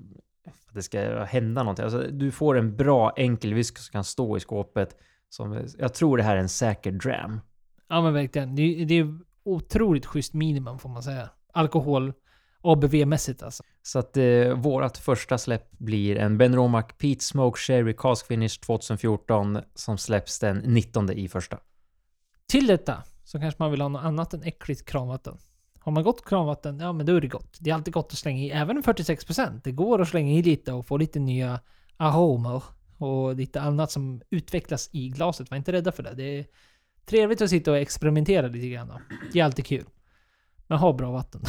[0.68, 1.84] att det ska hända någonting.
[1.84, 4.96] Alltså, du får en bra enkel whisky som kan stå i skåpet.
[5.28, 7.40] Som, jag tror det här är en säker dram.
[7.88, 8.54] Ja men verkligen.
[8.56, 11.30] Det, är- det är otroligt schysst minimum får man säga.
[11.52, 12.12] Alkohol,
[12.60, 13.62] ABV-mässigt alltså.
[13.82, 18.60] Så att eh, vårat första släpp blir en Ben Romac Peat Smoke Sherry Cask Finish
[18.60, 21.58] 2014 som släpps den 19 i första.
[22.48, 25.38] Till detta så kanske man vill ha något annat än äckligt kranvatten.
[25.84, 27.56] Har man gott kranvatten, ja men då är det gott.
[27.60, 29.60] Det är alltid gott att slänga i, även 46%.
[29.64, 31.60] Det går att slänga i lite och få lite nya
[31.96, 32.62] aromer
[32.98, 35.50] och lite annat som utvecklas i glaset.
[35.50, 36.14] Var inte rädda för det.
[36.14, 36.46] Det är
[37.04, 38.88] trevligt att sitta och experimentera lite grann.
[38.88, 39.00] Då.
[39.32, 39.84] Det är alltid kul.
[40.66, 41.42] Men ha bra vatten.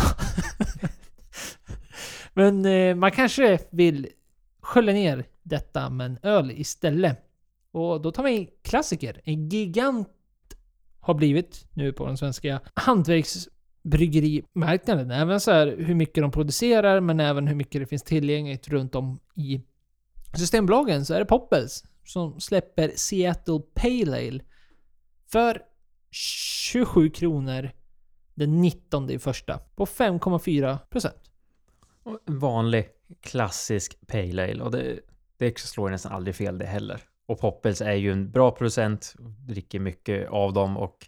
[2.33, 4.07] men eh, man kanske vill
[4.61, 7.19] skölja ner detta med en öl istället.
[7.71, 9.21] Och då tar vi klassiker.
[9.23, 10.09] En gigant
[10.99, 13.47] har blivit nu på den svenska hantverks
[13.83, 18.67] bryggerimarknaden, Även så här hur mycket de producerar, men även hur mycket det finns tillgängligt
[18.67, 19.61] runt om i
[20.37, 24.39] Systembolagen så är det Poppels som släpper Seattle Pale Ale
[25.31, 25.61] för
[26.11, 27.71] 27 kronor
[28.33, 31.31] den 19 i första på 5,4 procent.
[32.27, 32.87] En vanlig
[33.21, 34.99] klassisk Pale Ale och det,
[35.37, 37.01] det slår nästan aldrig fel det heller.
[37.25, 39.13] Och Poppels är ju en bra producent,
[39.47, 41.07] dricker mycket av dem och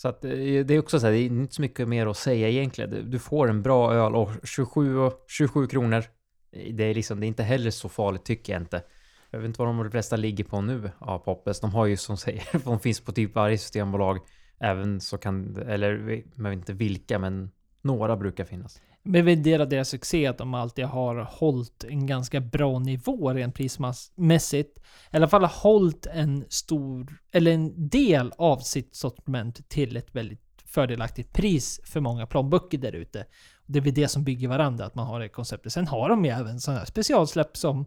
[0.00, 0.30] så att eh,
[0.64, 3.10] det är också så här, det är inte så mycket mer att säga egentligen.
[3.10, 6.04] Du får en bra öl och 27, 27 kronor.
[6.52, 8.82] Eh, det är liksom, det är inte heller så farligt tycker jag inte.
[9.30, 11.60] Jag vet inte vad de flesta ligger på nu av Poppels.
[11.60, 14.18] De har ju som säger, de finns på typ varje systembolag.
[14.60, 17.50] Även så kan, eller jag vet inte vilka, men
[17.82, 18.80] några brukar finnas.
[19.02, 23.32] Men väl del av deras succé att de alltid har hållit en ganska bra nivå
[23.32, 24.78] rent prismässigt.
[25.12, 30.14] I alla fall har hållit en stor, eller en del av sitt sortiment till ett
[30.14, 33.26] väldigt fördelaktigt pris för många plånböcker där ute.
[33.66, 35.72] Det är väl det som bygger varandra, att man har det konceptet.
[35.72, 37.86] Sen har de ju även sådana här specialsläpp som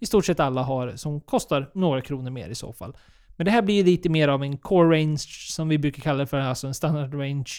[0.00, 2.96] i stort sett alla har, som kostar några kronor mer i så fall.
[3.36, 6.26] Men det här blir lite mer av en core range, som vi brukar kalla det
[6.26, 7.50] för, alltså en standard range.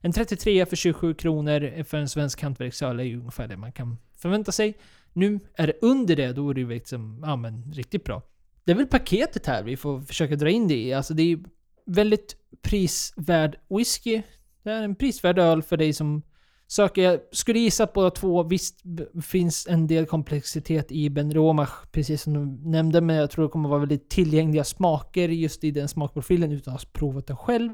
[0.00, 3.96] En 33 för 27 kronor för en svensk hantverksöl är ju ungefär det man kan
[4.16, 4.78] förvänta sig.
[5.12, 8.22] Nu är det under det, då är det ju liksom, ja men riktigt bra.
[8.64, 10.92] Det är väl paketet här vi får försöka dra in det i.
[10.92, 11.44] Alltså det är ju
[11.86, 14.22] väldigt prisvärd whisky.
[14.62, 16.22] Det är en prisvärd öl för dig som
[16.66, 17.02] söker.
[17.02, 18.82] Jag skulle gissa att båda två, visst
[19.22, 23.50] finns en del komplexitet i Ben Romach, precis som du nämnde, men jag tror det
[23.50, 27.70] kommer vara väldigt tillgängliga smaker just i den smakprofilen utan att ha provat den själv.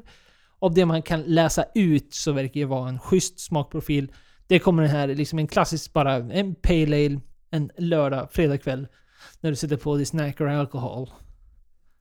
[0.65, 4.11] Av det man kan läsa ut så verkar det vara en schysst smakprofil.
[4.47, 8.87] Det kommer den här, liksom en klassisk bara, en pale ale, en lördag, fredagkväll.
[9.41, 11.09] När du sätter på din snack or alcohol.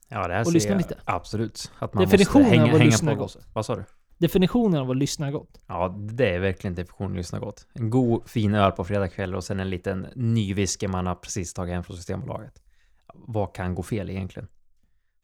[0.09, 0.99] Ja, det här Och ser lyssna jag lite.
[1.05, 1.73] Absolut.
[1.79, 3.39] Att man Definitionen måste hänga, av att lyssna gott.
[3.53, 3.85] Vad sa du?
[4.19, 5.61] Definitionen av att lyssna gott.
[5.67, 7.67] Ja, det är verkligen definitionen av lyssna gott.
[7.75, 11.55] En god, fin öl på fredagkväll och sen en liten ny whisky man har precis
[11.55, 12.63] tagit hem från Systembolaget.
[13.15, 14.49] Vad kan gå fel egentligen?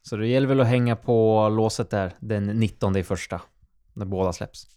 [0.01, 3.41] Så det gäller väl att hänga på låset där den 19 i första.
[3.93, 4.67] När båda släpps.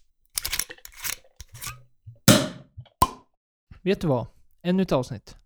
[3.81, 4.27] Vet du vad?
[4.61, 5.37] Ännu ett avsnitt.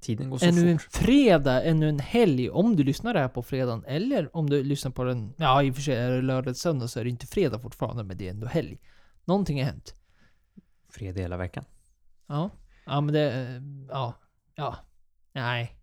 [0.00, 0.92] Tiden går så Ännu en fort.
[0.92, 2.50] fredag, ännu en helg.
[2.50, 3.84] Om du lyssnar det här på fredagen.
[3.86, 5.34] Eller om du lyssnar på den...
[5.36, 8.02] Ja, i och för sig är det lördag söndag så är det inte fredag fortfarande,
[8.04, 8.78] men det är ändå helg.
[9.24, 9.94] Någonting har hänt.
[10.90, 11.64] Fredag hela veckan.
[12.26, 12.50] Ja.
[12.86, 13.32] Ja, men det...
[13.32, 14.14] eh, Ja.
[14.54, 14.76] Ja.
[15.32, 15.76] Nej.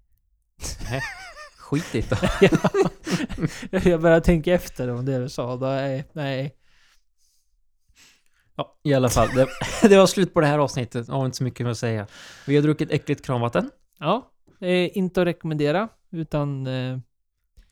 [1.72, 3.90] Skit i det.
[3.90, 5.56] Jag började tänka efter om det du sa.
[5.56, 6.06] Nej.
[6.14, 6.56] Nej.
[8.56, 9.28] Ja, i alla fall.
[9.36, 9.48] Det,
[9.90, 11.08] det var slut på det här avsnittet.
[11.08, 12.08] Jag har inte så mycket mer att säga.
[12.48, 13.70] Vi har druckit äckligt kranvatten.
[14.00, 14.32] Ja.
[14.60, 15.88] Är inte att rekommendera.
[16.12, 16.98] Utan eh,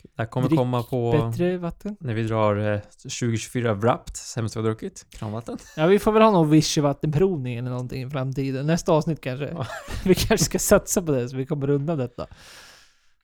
[0.01, 1.97] Det här kommer komma på bättre vatten.
[1.99, 5.05] när vi drar eh, 2024 Wrapped, sämst vi har druckit.
[5.09, 5.57] Kranvatten.
[5.75, 8.67] Ja, vi får väl ha någon Vichy-vattenprovning eller någonting i framtiden.
[8.67, 9.47] Nästa avsnitt kanske.
[9.47, 9.67] Ja.
[10.05, 12.27] vi kanske ska satsa på det så vi kommer undan detta.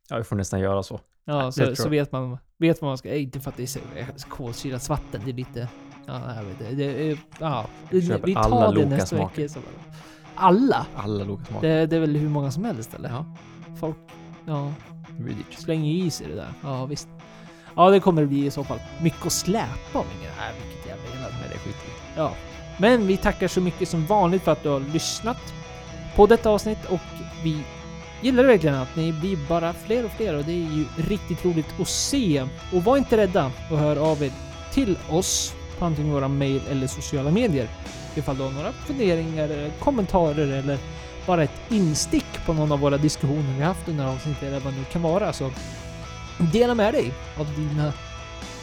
[0.09, 0.99] Ja, vi får nästan göra så.
[1.25, 3.15] Ja, så, så vet man vet vad man ska...
[3.15, 3.67] Inte för att det är
[4.17, 5.67] så kolsyrat vatten, det är lite...
[6.05, 6.75] Ja, jag vet inte.
[6.75, 7.17] Det är...
[7.39, 7.65] Ja.
[7.89, 9.49] Vi tar alla det nästa vecka.
[9.49, 9.95] Så bara.
[10.35, 10.85] Alla?
[10.95, 11.61] Alla Lokas.
[11.61, 13.09] Det, det är väl hur många som helst eller?
[13.09, 13.25] Ja,
[13.79, 13.97] Folk...
[14.45, 14.73] Ja,
[15.17, 15.53] det blir dyrt.
[15.53, 16.53] slänger i sig det där.
[16.63, 17.07] Ja, visst.
[17.75, 18.79] Ja, det kommer det bli i så fall.
[19.01, 20.31] Mycket att släpa om ingen...
[20.37, 21.37] Nej, vilket jävla elände.
[21.41, 22.01] Men det är skitdyrt.
[22.17, 22.31] Ja.
[22.79, 25.53] Men vi tackar så mycket som vanligt för att du har lyssnat
[26.15, 27.01] på detta avsnitt och
[27.43, 27.63] vi
[28.22, 31.80] gillar verkligen att ni blir bara fler och fler och det är ju riktigt roligt
[31.80, 32.47] att se.
[32.74, 34.32] Och var inte rädda och hör av er
[34.74, 37.68] till oss på antingen våra mail eller sociala medier
[38.16, 40.78] ifall du har några funderingar, kommentarer eller
[41.26, 44.80] bara ett instick på någon av våra diskussioner vi haft under avsnittet eller vad det
[44.80, 45.34] nu kan vara.
[45.34, 45.51] Så
[46.38, 47.93] dela med dig av dina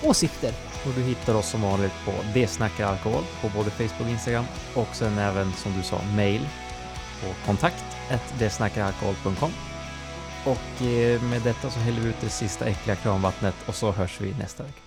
[0.02, 0.52] åsikter.
[0.86, 4.44] Och du hittar oss som vanligt på Det snackar alkohol på både Facebook och Instagram
[4.74, 6.48] och sen även som du sa mail
[7.20, 7.91] på kontakt
[8.38, 9.52] desnackaralkohol.com.
[10.44, 14.20] Och eh, med detta så häller vi ut det sista äckliga kranvattnet och så hörs
[14.20, 14.81] vi nästa vecka.